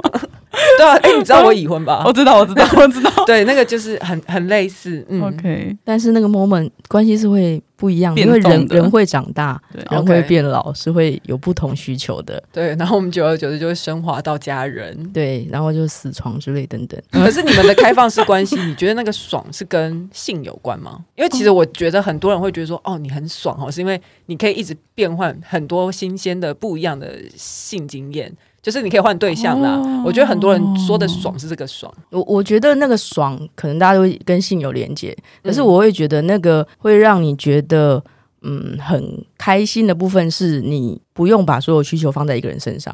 [0.78, 2.04] 对啊，哎、欸，你知道我已婚吧？
[2.06, 3.12] 我知道，我知道，我知道。
[3.26, 5.06] 对，那个就是很很类似。
[5.10, 12.44] 嗯、OK，但是那个 moment 关系是会不一样，因为人人会长大，对，人会变老，是会有不同需求的。
[12.52, 17.00] 对，然后我们久而久之就会升华到家人，对，然后就死床之类等等。
[17.12, 21.06] 可是你们的开放式关系，你觉得那个爽是跟性有关吗？
[21.16, 28.36] 因为其实我觉得很多人会觉得说，哦，你很爽哦，是因为你可以一直变换很多新鲜的、不一样的性经验。
[28.62, 38.04] 就是你可以换对象啦，哦、我觉得很多人说的爽是这个爽，我我觉得那个爽可能大家都会跟性有连接，可是我会觉得那个会让你觉得
[38.41, 42.93] 嗯很开心的部分是你不用把所有需求放在一个人身上。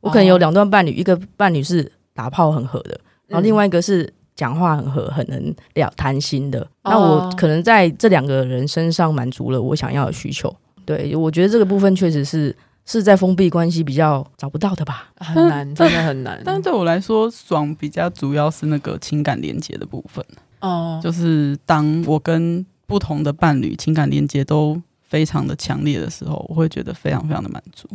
[0.00, 2.98] 我可能有两段伴侣，一个伴侣是打炮很合的，
[3.28, 6.66] 然后另外一个是讲话很合、很能聊谈心的。
[6.82, 10.52] 那我可能在这两个人身上满足了我想要的需求。
[10.84, 12.56] 对，我觉得这个部分确实是。
[12.84, 15.10] 是在封闭关系比较找不到的吧？
[15.16, 16.40] 很难， 真的很难。
[16.44, 20.24] 但对我来说，爽比较主要是那个情感连接的部分。
[20.60, 27.88] 哦，就是当我跟不同的伴侣情感连接都非常的强烈的时候，我会觉得非常非常的满足。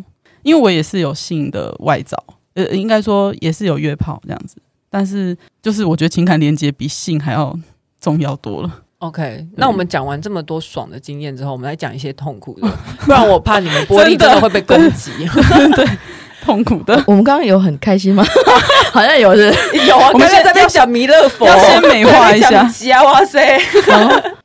[0.44, 2.22] 因为我也是有性的外找，
[2.54, 4.58] 呃，应该说也是有约炮这样子。
[4.90, 7.58] 但是就是我觉得情感连接比性还要
[8.00, 8.84] 重要多了。
[9.00, 12.68] OK，那我们讲完这么多爽的经验之后，我们来讲一些痛苦的，
[13.06, 15.12] 不然我怕你们玻璃 真的会被攻击。
[15.76, 15.88] 对，
[16.44, 17.04] 痛苦的。
[17.06, 18.26] 我们刚刚有很开心吗？
[18.92, 19.54] 好像有是，
[19.88, 20.10] 有啊。
[20.12, 22.62] 我们现在在讲弥勒佛，要先美化一下。
[22.62, 23.60] 啊，哇塞！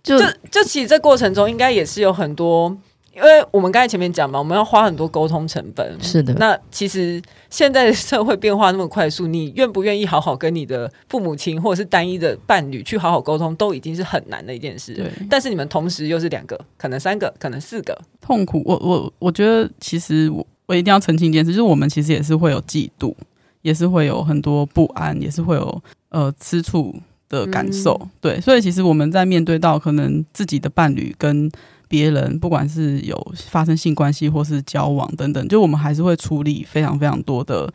[0.02, 2.76] 就就其实这过程中应该也是有很多。
[3.14, 5.96] 因为我们刚才前面讲嘛，我们要花很多沟通成本。
[6.00, 6.32] 是的。
[6.34, 7.20] 那其实
[7.50, 14.94] 现在的社会变化那么快速，你愿不愿意好好跟你的父母亲或者是单一的伴侣去好好沟通，都已经是很难的一件事。
[14.94, 15.10] 对。
[15.28, 18.62] 但是你们同时又是两个，可能三个，可能四个，痛苦。
[18.64, 23.14] 我我我觉得，其实我我一定要澄清一件事，就是我们其实也是会有嫉妒，
[23.60, 26.94] 也是会有很多不安，也是会有呃吃醋
[27.28, 27.98] 的感受。
[28.02, 28.40] 嗯、对。
[28.40, 31.50] 所以其实我们在面对到可能自己的伴侣跟。
[31.92, 37.70] 别人不管是有发生性关系或是交往等等，就我们还是会处理非常非常多的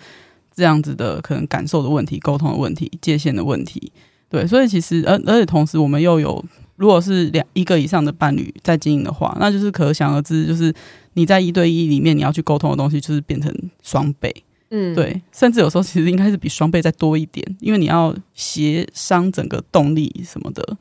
[0.56, 3.92] 这样子的可能感受的问题、沟通的问题、界限的问题。
[4.28, 6.44] 对，所以其实而而且同时我们又有，
[6.78, 10.74] 如果是两一个以上的伴侣在经营的话，那就是可想而知，就是
[11.14, 13.54] 你在一对一里面你要去沟通的东西，就是变成
[13.84, 14.34] 双倍。
[14.72, 20.76] 嗯，对，甚至有时候其实应该是比双倍再多一点，因为你要协商整个动力什么的。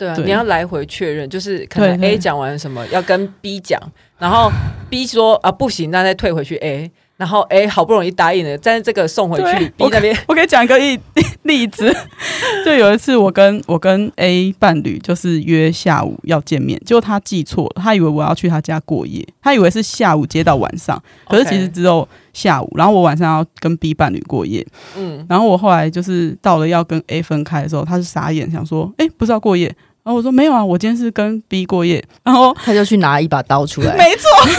[0.00, 0.24] 对啊，对。
[0.24, 3.78] 你要来回确认，就是可能 A 讲完什么要跟 B 讲，
[4.18, 4.50] 然后
[4.88, 10.98] B 说啊不行，那再退回去 A，然后 A 好不容易答应了，但是这个送回去 B 那边， 我给你讲一个例
[11.42, 11.94] 例子，
[12.64, 29.74] 就有一次我跟我跟 A 伴侣就是约下午要见面，结果他记错了，他以为我要去他家过夜，他以为是下午接到晚上，可是其实只有下午，然后我晚上要跟 B 伴侣过夜，嗯，然后我后来就是到了要跟 A 分开的时候，他是傻眼，想说哎不是要过夜。
[30.02, 34.52] 然后我说没有啊，我今天是跟 B 过夜，然后他就去拿一把刀出来，没错，超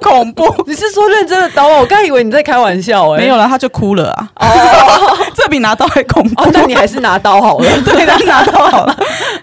[0.00, 0.44] 恐怖！
[0.66, 1.78] 你是说认真的刀吗？
[1.78, 4.30] 我刚以为你在开玩笑哎、欸，没有了，他就哭了啊！
[4.36, 6.42] 哦， 这比拿刀还恐怖。
[6.42, 8.96] 哦，那你还是拿刀好了， 对，他拿刀好了，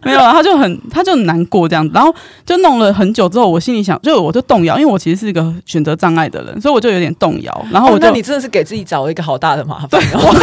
[0.03, 2.13] 没有了，他就很，他就很难过这样子，然后
[2.45, 7.65] 就弄了很久之后，我心里想，就我就动摇，因为我其实是一个选择障碍的人，所以我就有点动摇。
[7.71, 10.33] 然后我就，哦、那你真的是给自己找了一个好大的麻烦哦！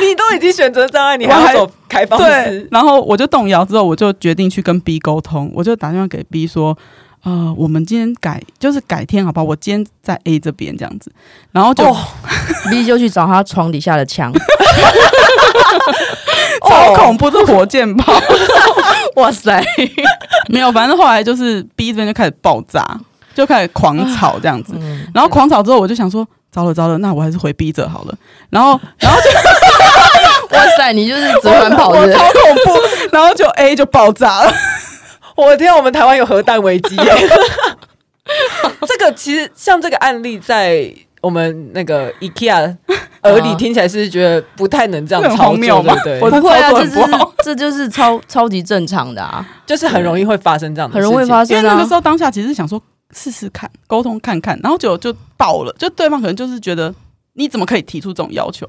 [0.00, 2.24] 你都已经选择障碍，你还要走开放式？
[2.24, 6.76] 对，然后我就动摇之后，我就决定去跟 B 沟通，我就打电话给 B 说，
[7.24, 9.44] 呃，我们今天改就是改天好不好？
[9.44, 11.10] 我今天在 A 这边这样子，
[11.52, 11.96] 然后就、哦、
[12.70, 14.30] B 就去找他床底下的枪，
[16.68, 18.12] 超恐怖，是火箭炮，
[19.16, 19.64] 哇塞，
[20.48, 22.86] 没有，反正后来就是 B 这边就开始爆炸，
[23.34, 28.14] 就开始狂吵这样子，嗯、然后狂吵之后，我就想说，糟了糟了，那我还是回 B 这好了，
[28.50, 32.32] 然后然后就，哇塞，你就是折返跑的，超恐
[32.66, 32.78] 怖，
[33.12, 34.52] 然后就 A 就爆炸了。
[35.36, 37.12] 我的天，我们台湾有核弹危机耶！
[38.86, 42.76] 这个其实像这个案例，在我们那个 IKEA
[43.22, 46.20] 耳里听起来是觉得不太能这样操作，对不对？
[46.20, 46.98] 不会啊，这是
[47.42, 51.56] 这就是超超级正常的啊，就是很容易会发生这样的事情，很容易发生。
[51.56, 52.80] 因为那个时候当下其实想说
[53.12, 56.94] 试试看，沟通看看，然后就就爆了，就对方可能就是觉得
[57.34, 58.68] 你怎么可以提出这种要求？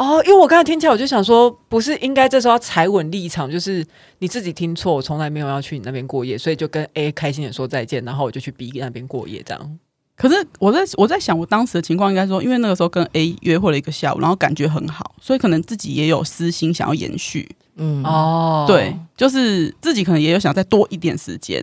[0.00, 3.86] 哦，因为我刚才听起来，我就想说，不是应该这时候要踩稳立场，就是
[4.20, 9.78] 你自己听错，我从来没有要去你那边过夜，所以就跟 A 开心的说再见，然后我就去 B 那边过夜，这样。
[10.16, 17.46] 可是我在我在想，我当时的情况应该说，因为那个时候跟 A 约会了一个下午，然后感觉很好，所以可能自己也有私心想要延续。
[17.76, 21.62] 嗯，哦，对，就是自己可能也有想再多一点时间，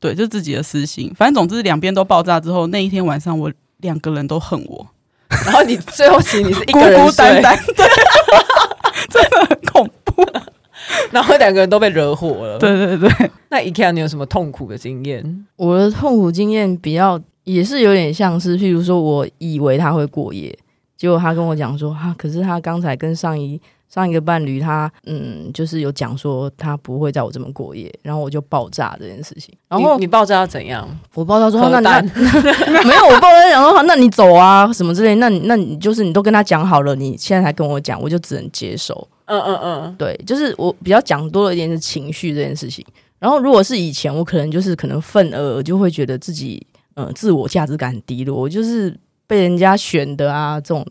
[0.00, 1.12] 对，就是自己的私心。
[1.16, 4.88] 反正总之两边都爆炸之后，那一天晚上我两个人都恨我。
[5.46, 7.86] 然后你最后其实你是一个人孤孤单单，对，
[9.10, 10.24] 真的很恐怖。
[11.10, 12.58] 然后两个人都被惹火了。
[12.58, 13.30] 对对对。
[13.48, 15.46] 那 IKEA 你有什么痛苦的经验？
[15.56, 20.56] 我的痛苦经验比较也是有点像是，譬如说我以为他会过夜，
[20.96, 23.60] 结果他跟我讲说哈、啊，可是他刚才跟上一。
[23.88, 29.54] 上一个伴侣他嗯，就是有讲说他不会在我这边过夜，然后我就爆炸这件事情。
[29.68, 30.86] 然后你，你爆炸要怎样？
[31.14, 32.02] 我爆炸说那那
[32.84, 35.14] 没有，我爆炸讲说那你走啊什么之类。
[35.14, 39.06] 那你那你就是你都跟他讲好了，你现在才跟我讲，我就只能接受。
[39.26, 42.84] 嗯嗯嗯，对，就是我比较讲多了一点是情绪这件事情。
[43.18, 46.64] 然后如果是以前，我可能就是可能愤而就会觉得自己
[46.94, 48.94] 嗯、呃、自我价值感很低落，我就是
[49.26, 50.86] 被人家选的啊这种。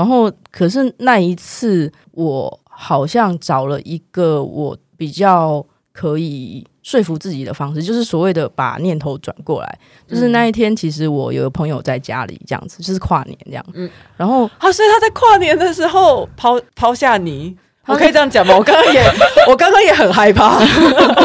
[0.00, 9.78] 然后，可是那一次，我好像找了一个我比较可以说服自己的方式，就是所谓的把念头转过来。
[10.08, 13.62] 就是那一天，其实我有个朋友在家里，这样子，就是跨年这样。
[13.74, 18.56] 嗯，然后啊，所以他在跨年的时候抛抛下你，我可以这样讲吗？
[18.56, 19.04] 我刚刚也，
[19.46, 20.58] 我刚刚也很害怕。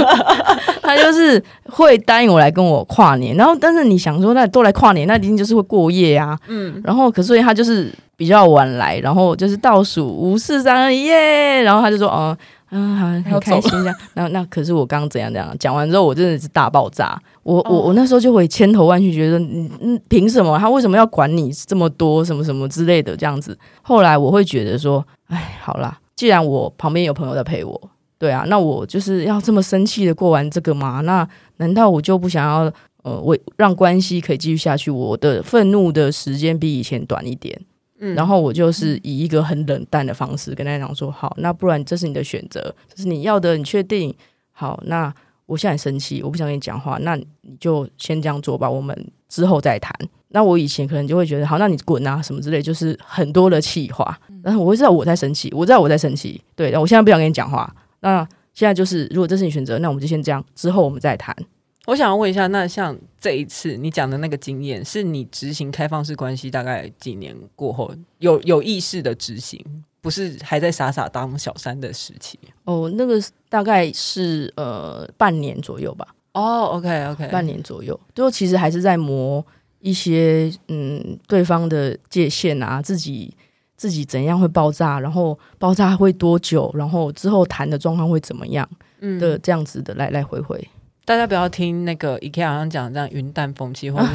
[0.84, 6.38] 他就是会答应我来跟我跨年，然后但是你想说，那都来跨年，那一定就是会过夜啊。
[6.47, 7.89] 嗯，然后可所以他就是。
[8.16, 12.38] 比较晚来，然后就是倒数五四三二一耶，然后他就说：“哦，
[12.72, 13.95] 嗯，好，很开心这样。
[14.16, 17.22] ”那那可是我刚刚怎样怎样讲完之后，我真的是大爆炸。
[17.43, 23.57] 我我我那时候就会千头万绪，觉得嗯嗯，凭什么他为什么要管你这么多什么什么之类的这样子？
[23.82, 27.80] 后来我会觉得说：“哎，好啦，既然我旁边有朋友在陪我，
[28.18, 31.01] 对啊，那我就是要这么生气的过完这个吗？
[31.01, 32.72] 那难道我就不想要
[33.03, 34.89] 呃，我让关系可以继续下去？
[34.89, 37.59] 我的愤怒的时间比以前短一点。”
[38.13, 44.13] 然后我就是以一个很冷淡的方式跟他讲说：“好，那不然这是你的选择，这是你要的，你确定？
[44.51, 45.13] 好，那
[45.45, 48.95] 我现在生气，我不想跟你讲话，那你就先这样做吧，我们
[49.29, 49.93] 之后再谈。
[50.29, 54.19] 那我以前可能就会觉得，好，那你滚啊什么之类，就是很多的气话。
[54.43, 57.73] 然后我会知道我在生气，我知道我在生气，对，我现在不想跟你讲话。
[58.01, 61.35] 那现在就是，如果这是你选择，那我们就先这样，之后我们再谈。”
[61.86, 69.63] 我想要问一下，那像这一次你讲的那个经验，是你执行开放式关系大概几年过后有有意识的执行，
[70.01, 72.39] 不是还在傻傻当小三的时期？
[72.63, 76.07] 哦，那个大概是呃半年左右吧。
[76.33, 79.45] 哦，OK OK，半年左右，最后其实还是在磨
[79.79, 83.33] 一些嗯对方的界限啊，自己
[83.77, 88.67] 自己怎样会爆炸，然后爆炸会多久，然后之后谈的状况会怎么样，
[88.99, 90.67] 嗯的这样子的来来回回。
[91.05, 94.07] 大家不要听那个 IKEA 好像讲这样云淡风轻， 或者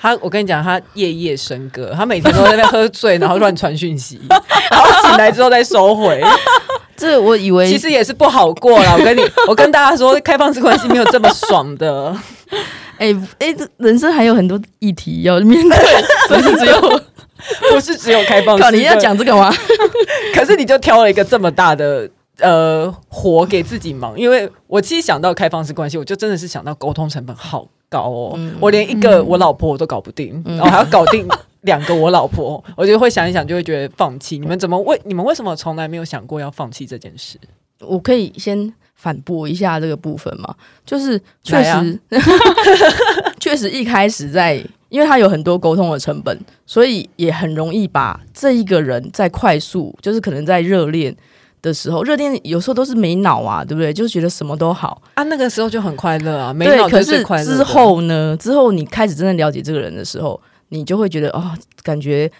[0.00, 4.18] 他，我跟你讲，他夜夜笙歌，他每天都在那边喝醉，然后乱传讯息，
[4.70, 6.22] 然后醒来之后再收回。
[6.96, 8.94] 这我以为其实也是不好过了。
[8.94, 12.16] 我跟你，我跟大家说，开放式关系没有这么爽的。
[12.98, 17.02] 哎哎，这人生还有很多议题要面对，不是只有
[17.70, 18.70] 不是只有开放式。
[18.76, 19.50] 你要讲这个吗？
[20.34, 22.08] 可是你就挑了一个这么大的。
[22.40, 31.26] 呃，活给自己忙，因为我其实想到开放式关系，我就真的是想到沟通成本好高哦，嗯、我连一个我老婆我都搞不定，嗯、然后还要搞定
[31.62, 34.38] 两个我老婆，我就会想一想，就会觉得放弃。
[34.38, 37.38] 你们怎么为你们为什么从来没有想过要放弃这件事？
[37.80, 42.00] 我可以先反驳一下这个部分嘛，就是确实，
[43.40, 51.14] 确实一开始在，因为他有很多沟通的成本，所以也很容易把这一个人在快速，就是可能在热恋。
[51.62, 53.92] 的时候，热恋有时候都是没脑啊，对不对？
[53.92, 56.88] 就觉得什么都好啊，那个时候就很快乐啊，没脑。
[56.88, 58.36] 可是之后呢？
[58.38, 61.52] 之后你开始真正了解这个人的时候，你就会觉得哦，
[61.82, 62.30] 感觉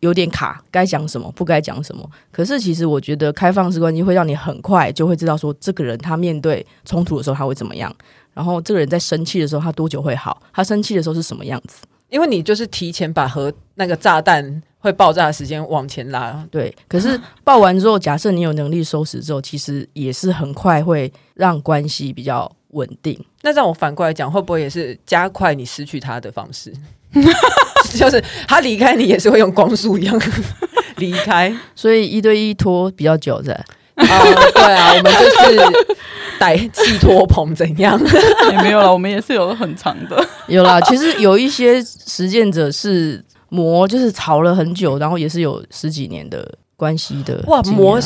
[0.00, 2.08] 有点卡，该讲什么，不该讲什么。
[2.30, 7.92] 可是其实我觉得开放式关系会让你很快就会知道说，这个人他面对冲突的时候他会怎么样，
[8.32, 11.78] 然后这个人在生气的时候他多久会好，他生气的时候是什么样子。
[12.10, 16.74] 因为你就是提前把核那个炸弹会爆炸的时间往前拉，对。
[16.86, 23.18] 可是爆完之后，假设你有能力收拾之后，其实也是很快会让关系比较稳定。
[23.42, 26.72] 那让我反过来讲，会不会也是加快你失去他的方式？
[27.96, 30.20] 就是他离开你也是会用光速一样
[30.96, 33.54] 离开，所以一对一拖比较久的。
[33.94, 35.96] 啊、呃，对啊，我们就是。
[36.38, 38.00] 带气托棚怎样？
[38.52, 40.24] 也没有了，我们也是有很长的。
[40.46, 47.42] 有啦，其实有一些实践者是磨，就是吵了很久，然后也是有十几年的关系的。
[47.46, 47.98] 哇，磨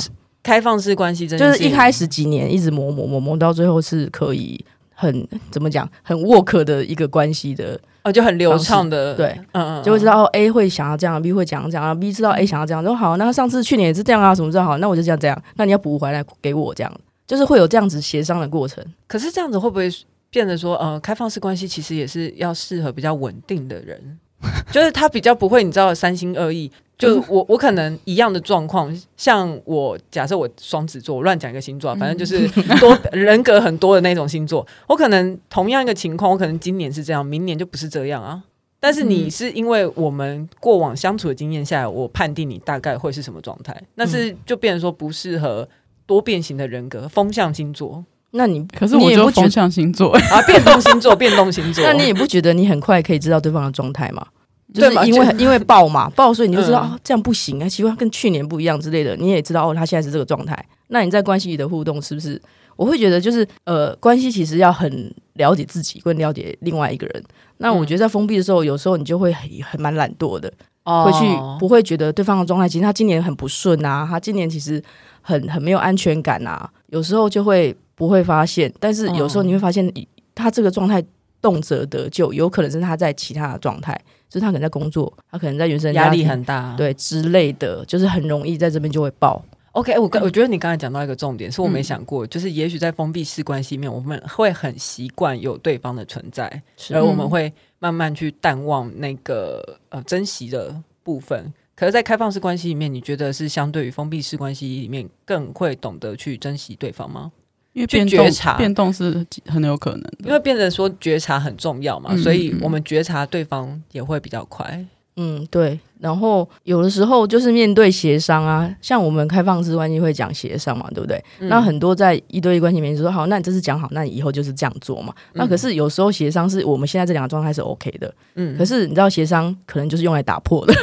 [0.42, 4.64] 开放式关系真的就是一开始几年一直磨磨磨磨，到最后是可以
[4.94, 7.78] 很怎么讲，很 work 的一个关系的。
[8.04, 16.92] 哦，就很流畅的，对，嗯嗯，就会知道 A 会想要这样，B 会讲这样，B 知道 A 想要这样，说好，那上次去年也是这样啊，什么这样好，那我就这样这样，那你要补回来给我这样。
[17.24, 19.88] 就是会有这样子协商的过程，可是这样子会不会
[20.30, 24.18] 变得说，呃，开放式关系其实也是要适合比较稳定的人，
[24.72, 26.70] 就是他比较不会，你知道三心二意。
[26.98, 32.46] 就我我可能一样的状况，像我假设我双子座，我乱讲一个星座，反正就是
[32.78, 38.42] 多 人格很多的那种星座，我可能同样一个情况，我可能今年是这样，明年就不是这样啊。
[38.78, 45.68] 但是你是因为我们过往相处的经验下来，我判定你大概会是什么状态，那是就变成说不适合。
[46.04, 48.04] 多变形的人格，风象星座。
[48.32, 51.84] 那你可是我就风象星座 啊，变动星座，变动星座。
[51.86, 54.26] 那你也不觉得你很快可以知道对方的状态吗？
[54.72, 59.14] 就是因为因为 爆嘛爆，所以你就知道、嗯、哦，这样不行啊，奇怪，跟去年不一样之类的。
[59.16, 60.66] 你也知道哦，他现在是这个状态。
[60.88, 62.40] 那你在关系里的互动是不是？
[62.76, 67.22] 我会觉得就是呃，关系其实要很了解自己，更了解另外一个人。
[67.58, 70.50] 那我觉得在封闭的时候，有时候你就会很很蛮懒惰的，
[70.84, 71.26] 哦、会去
[71.60, 72.66] 不会觉得对方的状态。
[72.66, 74.82] 其实他今年很不顺啊，他今年其实。
[75.24, 77.72] 很很没有安全感啊，有时候就会
[78.02, 79.88] 不会发现，但是有时候你会发现，
[80.34, 81.00] 他这个状态
[81.40, 83.94] 动辄得救，有可能是他在其他的状态，
[84.28, 89.40] 就是他可能在工作，他可能在原生压力很大，对之类的，就是很容易在这边就会爆。
[89.70, 96.60] OK，我我觉得你刚才讲到一个重点，是我没想过，嗯、就是也许在封闭式关系里面，我们会很习惯有对方的存在，
[96.92, 100.74] 而我们会慢慢去淡忘那个呃珍惜的
[101.04, 101.54] 部分。
[101.76, 107.30] 可是，在开放式关系里面，你觉得是相对于封闭式关系里面更会懂得去珍惜对方吗？
[107.72, 114.84] 因为变动觉察变动是很有可能的，因为变得说觉察很重要嘛，嗯、所以我们觉察对方也会比较快。
[115.16, 115.78] 嗯，对。
[116.00, 121.22] 然后有的时候就是面对协商啊，像我们开放式关系会讲协商嘛，对不对？
[121.38, 125.14] 嗯、那很多在一对一关系里面就说好，那你这次讲好，那你以后就是这样做嘛。
[125.16, 128.58] 嗯、那可是有时候协商是我们现在这两个状态是 OK 的，嗯。
[128.58, 130.74] 可是你知道协商可能就是用来打破的，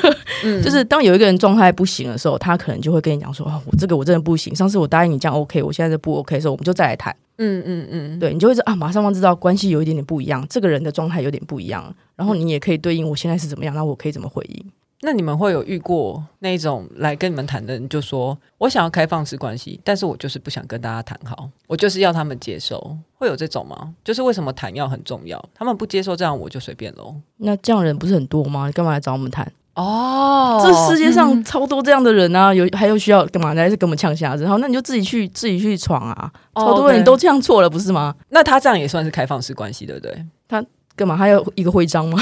[0.43, 0.61] 嗯。
[0.61, 4.55] 就是当有一个人状态不行的时候，他可能就会跟你讲说，哦，我这个我真的不行。
[4.55, 7.15] 上次我答应你这样 OK，我现在就不 OK 的时候，我们就再来谈。
[7.37, 14.65] 嗯嗯嗯，对，你就会知道啊，马上方知道关系有一点点不一样，这个人的状态有点不一样，然后你也可以对应我现在是怎么样，那我可以怎么回应。
[15.01, 23.95] 那你们会有遇过那种来跟你们谈的人，就说我想要开放式关系，但是我就是不想跟大家谈好，我就是要他们接受，会有这种吗？
[24.03, 25.41] 就是为什么谈要很重要？
[25.53, 27.15] 他们不接受这样，我就随便喽。
[27.37, 28.67] 那这样人不是很多吗？
[28.67, 29.49] 你干嘛来找我们谈？
[29.75, 34.43] 哦，这世界上超多这样的人啊，有还有需要干嘛来是跟我们呛下子？
[34.43, 38.13] 然后那你就自己去自己去闯啊，超多人都这样错了，不是吗？
[38.29, 40.25] 那他这样也算是开放式关系，对不对？
[40.47, 40.63] 他
[40.95, 41.15] 干嘛？
[41.15, 42.19] 他有一个徽章吗？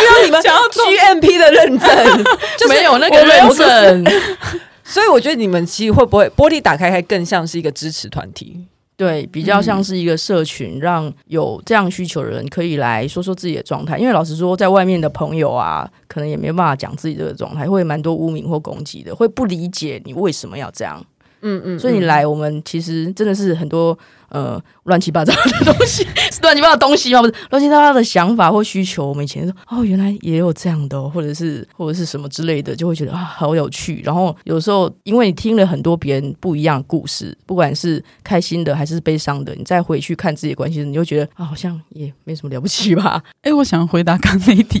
[0.00, 2.24] 需要你们想要 GMP 的认证，
[2.58, 4.04] 就是没有那个认证，
[4.82, 8.66] 所以我觉得你们其实会不会玻璃打开开更像是一个支持团体，
[9.00, 13.96] 对，比较像是一个社群，让有这样需求的人可以来说说自己的状态。
[13.96, 21.02] 因为老实说，在外面的朋友啊，可能也没办法讲自己这个状态，会蛮多污名或攻击的，会不理解你为什么要这样。
[21.40, 23.98] 嗯嗯，所以你来，我们其实真的是很多
[24.30, 26.02] 呃乱七八糟的东西，
[26.32, 27.20] 是乱七八糟的东西吗？
[27.20, 29.06] 不是乱七八糟的想法或需求。
[29.06, 34.00] 我们以前说哦，原来也有这样的，或者是或者是什么之类的，就会觉得啊，好有趣。
[34.04, 43.22] 然后有时候因为你听了很多别人不一样的故事，不管是开心的还是悲伤的，你再回去看自己的关系，你就觉得啊，好像也没什么了不起吧？
[43.42, 44.80] 哎，我想回答刚那一题，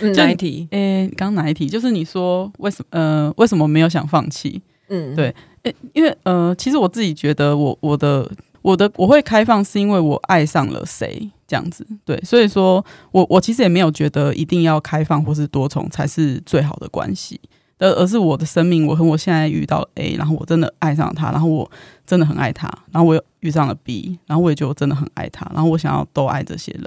[0.00, 0.68] 嗯、哪一题？
[0.70, 1.68] 哎，刚哪一题？
[1.68, 2.86] 就是你说为什么？
[2.90, 4.60] 呃，为什么没有想放弃？
[4.88, 5.34] 嗯，对。
[5.62, 8.28] 诶，因为呃，其实我自己觉得我，我我的
[8.62, 17.40] 我的我会开放，是因为我爱上了谁这样子，对，所以说我我其实也没有觉得一定要开放或是多重才是最好的关系，
[17.78, 21.70] 而而是我的生命，我和我现在遇到 A，然后我真的爱上他，然后我
[22.06, 26.84] 真的很爱他，然后我又遇上了 B，然后我也觉得我真的很爱他，然后我想要都爱这些人，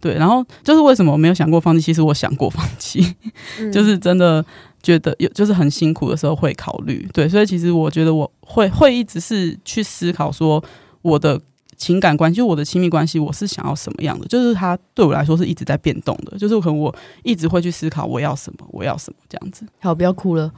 [0.00, 1.80] 对，然后就是为什么我没有想过放弃？
[1.80, 3.14] 其实我想过放弃，
[3.58, 4.44] 嗯、 就是真的
[4.82, 10.62] 觉得有，就是很辛苦的时候会考虑，对，所以其实我觉得我会会一直是去思考说
[11.04, 11.40] 我的。
[11.76, 14.24] 情感关系，就我的亲密关系，我是想要什么样的？
[14.28, 16.94] 就是它对我来说是一直在变动的，就是可能我
[17.24, 19.66] 一直会去思考我要什么，我要什么这样子。
[19.80, 20.52] 好，不要哭了。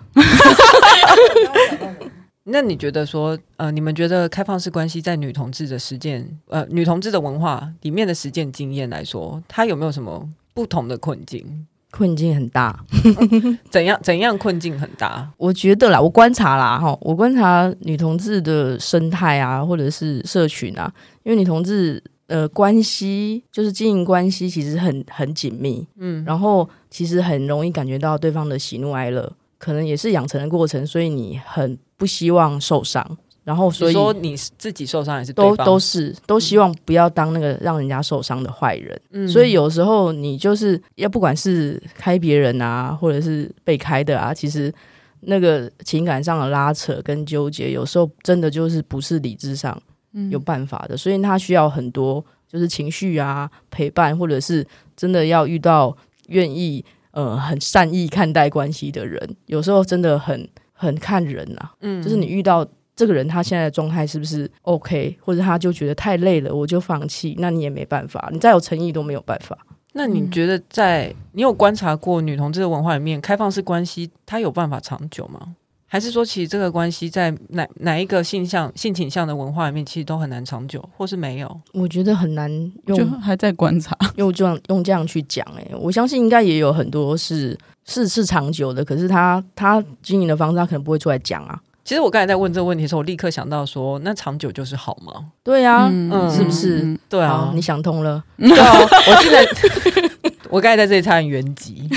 [2.44, 11.66] 那你觉得说，呃，你们觉得开放式关系在女同志的实践，呃，女同志的文化里面的实践经验来说，它有没有什么不同的困境？
[11.97, 12.78] 困境很大，
[13.70, 15.26] 怎样怎样困境很大？
[15.38, 20.92] 我觉得啦，我观察啦，哈，我观察女同志的生态啊，或者是社群啊，
[21.22, 33.16] 因为女同志呃关系就是经营关系，其实很很紧密，嗯，然后其实很容易感觉到对方的喜怒哀乐，可能也是养成的过程，所以你很不希望受伤。
[33.47, 44.74] 然后所以说你自己受伤还是都都是都希望不要当那个让人家受伤的坏人，嗯，所以有时候你就是要不管是开别人啊，或者是被开的啊，其实
[45.20, 49.80] 那个情感上的拉扯跟纠结，有时候真的就是不是理智上
[50.28, 54.66] 有办法的，所以他需要很多就是情绪啊陪伴，或者是
[54.97, 55.97] 真的要遇到
[56.30, 62.66] 愿意呃很善意看待关系的人，有时候真的很很看人呐，嗯，就是你遇到。
[62.97, 65.16] 这个人他现在的状态是不是 OK？
[65.20, 69.57] 或者他就觉得太累了，我就放弃，那你也没办法，你再有诚意都没有办法。
[69.92, 75.55] 那你觉得在你有观察过女同志的文化里面，开放式关系它有办法长久吗？
[75.88, 81.61] 还是说，其实这个关系在哪哪一个性向、性倾向的文化里面，其实都很难长久，或是没有？
[81.72, 82.51] 我觉得很难
[82.86, 85.47] 用，就还在观察， 用这样用这样去讲。
[85.57, 91.59] 哎，我相信应该也有很多是是是长久的，可是他他经营的方式，他可能不会出来讲啊。
[91.87, 95.26] 其实我刚才在问这个问题的时候，我立刻想到说，那长久就是好吗？
[95.45, 96.99] 对呀，嗯，是不是？
[97.09, 98.20] 对啊，你想通了。
[98.37, 99.47] 对啊，我现在
[100.51, 101.89] 我刚才在这里差点原籍，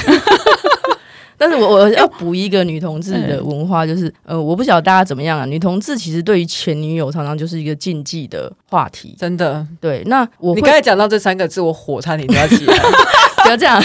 [1.39, 5.45] 但是我我要补一个女同志的文化，就是呃，我不晓得大家怎么样啊。
[5.45, 9.65] 女同志其实对于前女友常常就是一个禁忌的话题，真的。
[9.81, 12.77] 对，那我你刚才讲到这三个字，我火差点就要起来。
[13.41, 13.81] 不要这样，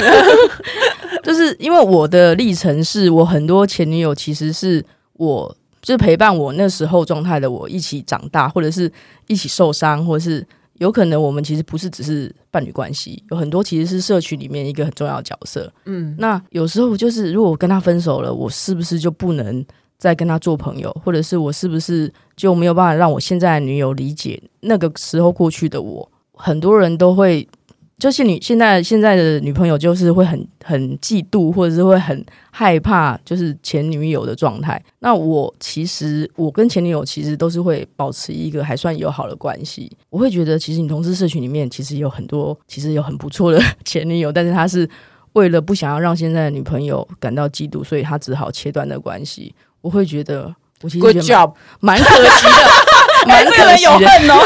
[1.25, 4.85] 就是因为我的历程是我很多前女友其实是
[5.15, 5.57] 我。
[5.85, 8.91] 就是陪伴我那时候状态的我一起长大，或者是
[9.29, 10.45] 一起受伤，或者是
[10.79, 15.71] 有可能我们其实不是只是伴侣关系，有很多其实是社群里面一个很重要的角色。
[15.85, 19.65] 嗯，那有时候就是如果我跟他分手了，我是不是就不能
[19.99, 26.11] 再跟他做朋友，或者是我是不是就没有办法让我现在的女友理解那个时候过去的我？
[26.33, 27.47] 很多人都会。
[27.99, 34.83] 就是你现在现在的女朋友，就是会很很嫉妒，或者是会很害怕，就是前女友的状态。
[34.99, 39.91] 那我其实我跟前女友其实都是会保持一个还算友好的关系。
[40.11, 44.89] 我会觉得，其实你同事社群里面其实有很多，其实有很不错的前女友，但是他是
[45.35, 49.55] 为了不想要让现在的女朋友感到嫉妒，所以他只好切断的关系。
[49.81, 52.51] 我会觉得，我其实觉得蛮可惜的。
[53.27, 53.91] 蛮可惜的
[54.35, 54.45] 哦，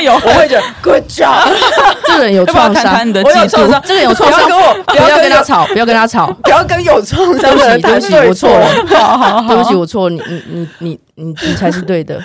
[0.00, 1.48] 会有，我会觉得 good job。
[2.06, 8.66] 这个人有创伤，你的记住，这个人有创伤，跟我不要跟他吵，不要跟他吵， 不要跟有创伤的人谈对错了。
[8.88, 12.20] 好好好，对不起，我错，你你你你你你才是对的，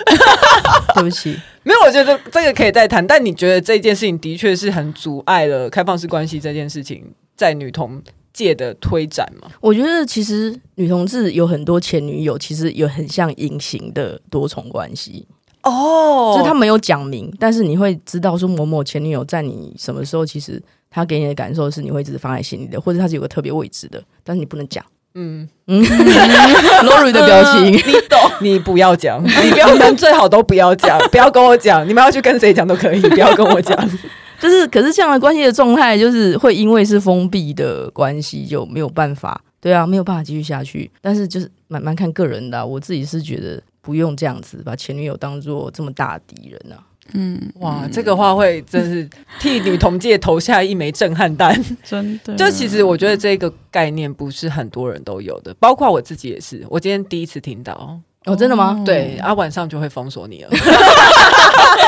[0.94, 1.36] 对不起。
[1.62, 7.04] 没有，我觉得这个可以再谈，但你觉得这件事情的确是很阻碍了开放式关系这件事情
[7.36, 8.00] 在女同
[8.32, 9.48] 界的推展吗？
[9.60, 15.26] 我觉得其实女同志有很多前女友，其实有很像隐形的多重关系。
[15.66, 24.84] 哦，就是他没有讲明，但是你会知道说某某前女友在你什么时候，其实他给你的感受是你会一直放在心里的，或者他是有个特别位置的，但是你不能讲。
[25.18, 25.82] 嗯嗯，
[26.84, 28.20] Lori 的表情， 你懂？
[28.40, 33.76] 你不要讲，你不要，你们最好都不要讲，不要跟我讲，你们要去跟谁讲都可以，不要跟我讲。
[34.38, 40.90] 就是，可是这样的关系的状态，就是会因为是封闭的关系，就没有办法，对啊，没有办法继续下去。
[41.00, 43.62] 但是就是蛮蛮看个人的啊，我自己是觉得。
[43.86, 46.82] 不用这样子把前女友当做这么大敌人啊！
[47.14, 49.08] 嗯，哇，这个话会真是
[49.38, 51.54] 替女同界投下一枚震撼弹，
[51.88, 52.34] 真的。
[52.34, 56.66] 就其实我觉得这个概念不是很多人都有的，包括我自己也是。
[56.68, 58.82] 我今天第一次听到哦，真的吗？
[58.84, 60.50] 对，啊，晚上就会封锁你了，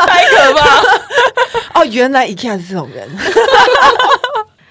[0.06, 0.82] 太可怕！
[1.82, 3.08] 哦，原来 IKEA 是这种人。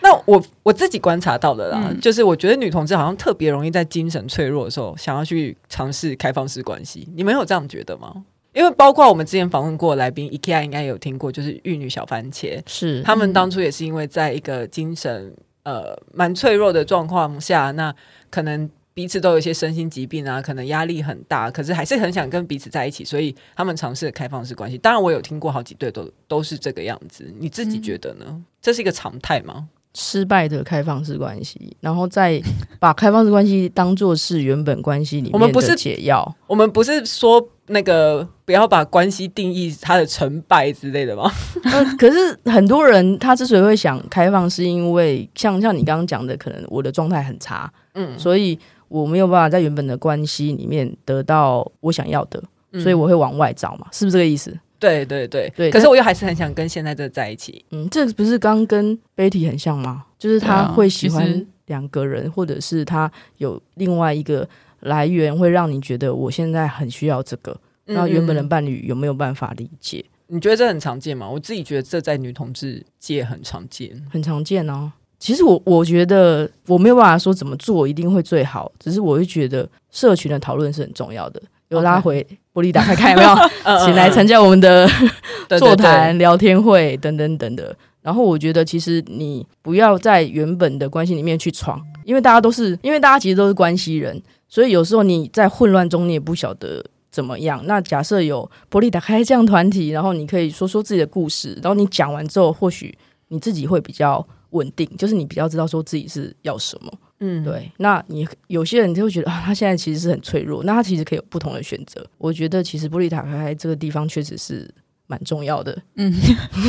[0.08, 7.06] 那我我自己观察到的啦，嗯、就是我觉得女同志好像特别容易在精神脆弱的时候，想要去尝试开放式关系。
[7.14, 8.24] 你们有这样觉得吗？
[8.54, 17.94] 因为包括我们之前访问过来宾，IKEA 应该有听过，就是玉女小番茄，是他们当初也是因为在一个精神呃蛮脆弱的状况下，那
[18.30, 24.78] 可能彼此都有一些身心疾病啊，可能压力很大，可是还是很想跟彼此在一起，所以他们尝试了开放式关系。
[24.78, 27.30] 当然，我有听过好几对都都是这个样子。
[27.38, 28.26] 你自己觉得呢？
[28.30, 29.68] 嗯、这是一个常态吗？
[30.00, 32.40] 失败的开放式关系，然后再
[32.80, 36.36] 把开放式关系当做是原本关系里面的解药。
[36.46, 41.32] 我们不是说那个不要把关系定义它的成败之类的吗？
[41.64, 48.58] 呃，可是很多人他之所以会想开放，是因为像像你刚刚讲的，可能我的状态很差，嗯，所以
[48.90, 52.40] 我没有办法在原本的关系里面得到我想要的，
[52.84, 54.56] 所以我会往外找嘛，是不是这个意思？
[54.80, 57.64] 对对对对，可是我又还是很想跟现在这在一起。
[57.72, 60.06] 嗯，这不是刚跟 Betty 很像吗？
[60.18, 64.48] 就是他会喜欢两个人，或者是他有另外一个
[64.82, 67.60] 来源，会让你觉得我现在很需要这个。
[67.86, 70.04] 那原本的伴侣有没有办法理解？
[70.28, 71.30] 你觉得这很常见吗？
[71.30, 74.92] 我自己觉得这在女同志界很常见，很常见哦。
[75.20, 81.42] 其实我我觉得我没有办法说怎么做一定会最好，只是我会觉得社群的讨论是很重要的。
[81.70, 83.36] 有拉回玻璃打开看有没有？
[83.86, 84.88] 请来参加我们的
[85.60, 87.76] 座谈、聊天会等等等的。
[88.02, 97.62] 然后我觉得，其实你不要在原本的关系里面去闯，因为大家都是，因为大家其实都是关系人，所以有时候你在混乱中，你也不晓得怎么样。
[97.66, 102.98] 那假设有玻璃打开这样团体，然后你可以说说自己的故事，然后你讲完之后，或许
[103.28, 106.90] 你自己会比较稳定，就是你比较知道说自己是要什么。
[107.20, 112.06] 嗯，对，那你有些人就会觉得啊，他现在其实是很脆弱，那他其实可以有不同的选择。
[112.18, 114.70] 我觉得其实玻璃打开这个地方确实是
[115.08, 115.78] 蛮重要的。
[115.96, 116.14] 嗯，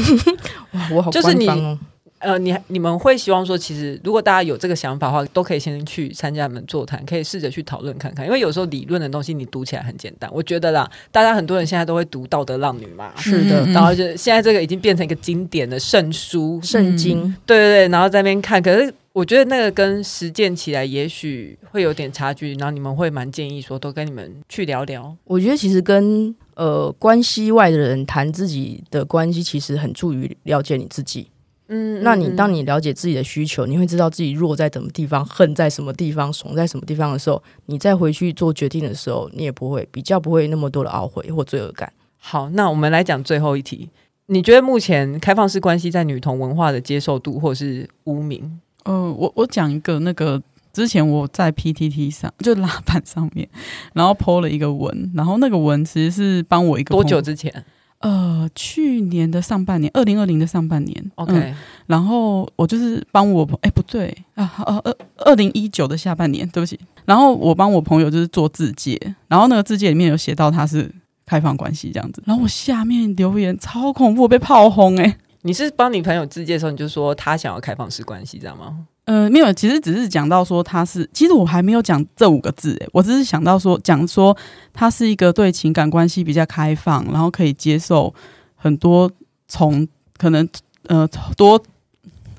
[0.73, 1.13] 哇，我好官方哦。
[1.13, 1.79] 就是你
[2.21, 8.27] 呃，你你们会希望说，其实如果大家有这个想法的话，都可以先去参加你们座谈，可以试着去讨论看看。
[8.27, 18.93] 因为有时候理论的东西你读起来很简单，我觉得啦，大家很多人现在都会读《道德浪女》嘛，是的，然后就现在这个已经变成一个经典的圣书、圣经，嗯、对对对，然后在那边看，可是。
[19.13, 25.17] 我觉得那个跟实践起来也许会有点差距，然后你们会蛮建议说，都跟你们去聊聊。
[25.25, 31.29] 我觉得其实跟呃关系外的人谈自己的关系，其实很助于了解你自己。
[31.71, 41.93] 嗯，那你当你了解自己的需求，你会知道自己弱在什么地方，恨在什么地方，怂在什么地方的时候，你再回去做决定的时候，你也不会比较不会那么多的懊悔或罪恶感。
[42.17, 43.91] 好，那我们来讲最后一题，
[44.27, 48.61] 你觉得目前开放式关系在女同文化的接受度或是污名？
[48.85, 53.49] 嗯、呃，我我讲一个那个之前我在 PTT 上就拉板上面，
[53.93, 57.53] 然后 po 了一个文，然后那个文其实是帮我一个多久之前？
[58.01, 61.11] 呃，去年的上半年，二零二零的上半年。
[61.17, 61.57] OK，、嗯、
[61.89, 66.79] 然后我就是帮我朋，哎，不对啊，呃，二二零一九的下半年，对不起。
[67.05, 70.89] 然后我帮我朋友就是做自介，然后那个自介里面有写到他是
[71.27, 75.17] 开放关系这样子，然后我下面留言超恐怖，被炮轰哎、欸。
[75.43, 78.87] 你是帮你朋友自介的时候，你就说他想要开放式关系，这样吗？
[79.05, 84.37] 呃，没有，其实只是讲到说他是，其实我还没有讲这五个字，诶，我只是想到说讲说
[84.73, 88.15] 他是一个对情感关系比较开放，然后可以接受
[88.55, 89.11] 很多
[89.47, 89.87] 从
[90.17, 90.49] 可能
[90.89, 91.63] 呃多。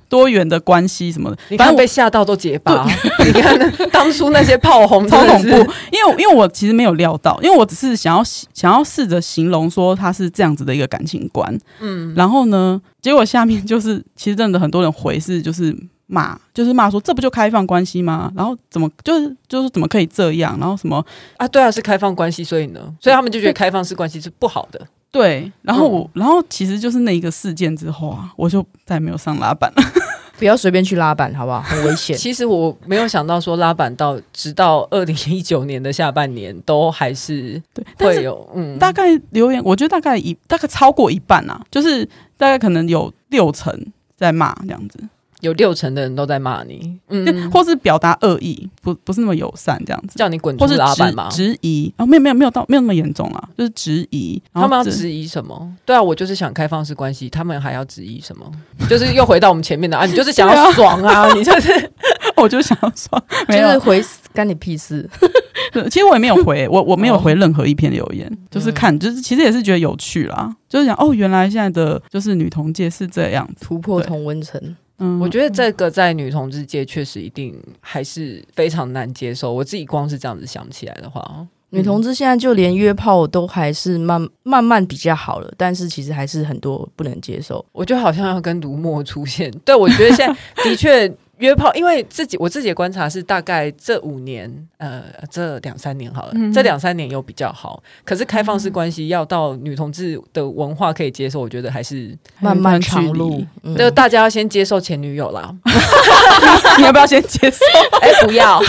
[0.09, 2.85] 多元的关系什么的，你看被吓到都结巴。
[3.25, 3.57] 你看
[3.91, 15.75] 当初那些炮轰超恐怖，因为因为我其实没有料到，因为我只是想要想要试着形容说他是这样子的一个感情观，嗯，然后呢，结果下面就是其实真的很多人回是就是
[16.07, 18.31] 骂，就是骂说这不就开放关系吗？
[18.35, 20.57] 然后怎么就是就是怎么可以这样？
[20.59, 21.05] 然后什么
[21.37, 21.47] 啊？
[21.47, 24.81] 对啊，是开放关系，所以呢，所以他们就觉得开放式关系是不好的。
[25.11, 29.83] 对，然后我，然后其实就是那一个事件之后啊，我就再也没有上拉板了。
[30.37, 31.61] 不要随便去拉板，好不好？
[31.61, 32.15] 很危险。
[32.17, 37.61] 其实我没有想到说拉板到直到二零一九年的下半年都还是
[37.97, 42.05] 会有，嗯，大概留言，我觉得大概一大概超过一半啊，就是
[42.37, 43.77] 大概可能有六成
[44.15, 44.97] 在骂这样子。
[45.41, 51.29] 有六成的人都在骂你，嗯，或是表达恶意，不不是那么友善这样子，叫你滚出老板吗？
[51.29, 54.41] 质疑啊，没有没有没有到没有那么严重啊，就是质疑。
[54.53, 55.73] 他们要质疑什么？
[55.85, 58.51] 对啊，我就是想开放式关系，他们还要质疑什么？
[58.89, 61.91] 就是又回到我们前面的啊，你就是想要 爽啊，你就是，
[62.35, 65.09] 我就想要爽，就是回干你屁事。
[65.89, 74.59] 其实我也没有回，我我没有回任何一篇留言，就是看，就是其实也是觉得有趣啦，就是想哦，原来现在的就是女同界是这样突破同温层。
[74.99, 79.51] 嗯，我觉得这个在女同志界确实一定还是非常难接受。
[79.51, 87.65] 我自己光是这样子想起来的话，嗯、女同志现在就连约炮都还是慢慢慢比较好了，但是其实还是很多不能接受。
[87.71, 91.11] 我觉得好像要跟卢默出现，对，我觉得现在 的确。
[91.39, 97.81] 约炮，因为自己我自己的观察是，大概这五年，呃，这两三年好了，嗯、这两三年有比较好。
[98.03, 103.39] 可是开放式关系要到女同志的文化可以接受，我觉得还是漫漫长路。
[103.63, 105.49] 就、嗯、大家要先接受前女友啦，
[106.77, 107.65] 你要不要先接受？
[108.01, 108.61] 哎、欸，不要，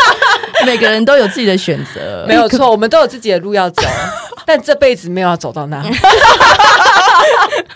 [0.64, 3.82] 每个人都有自己的选择，没有错，我们都有自己的路要走，
[4.46, 5.84] 但这辈子没有要走到那。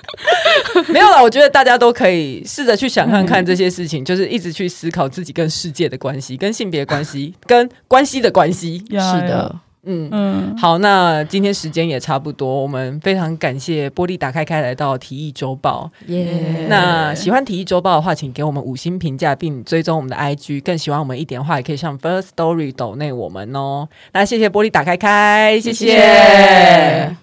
[0.93, 8.79] 没有了，我觉得大家都可以试着去想看看这些事情，嗯、就是一直去思考自己跟世界的关系、跟性别关系、 跟关系的关系。
[8.91, 8.97] 是
[9.29, 9.55] 的。
[9.83, 15.91] 嗯嗯，好，那今天时间也差不多，我们非常感谢玻璃打开开来到提议周报。
[16.09, 20.63] 耶，那喜欢提议周报的话，请给我们五星评价，并追踪我们的 IG。
[20.63, 23.89] 更喜欢我们一点的话，也可以上 First Story 抖内我们哦。
[24.13, 25.87] 那谢谢玻璃打开开，谢谢。
[25.87, 27.17] 谢谢。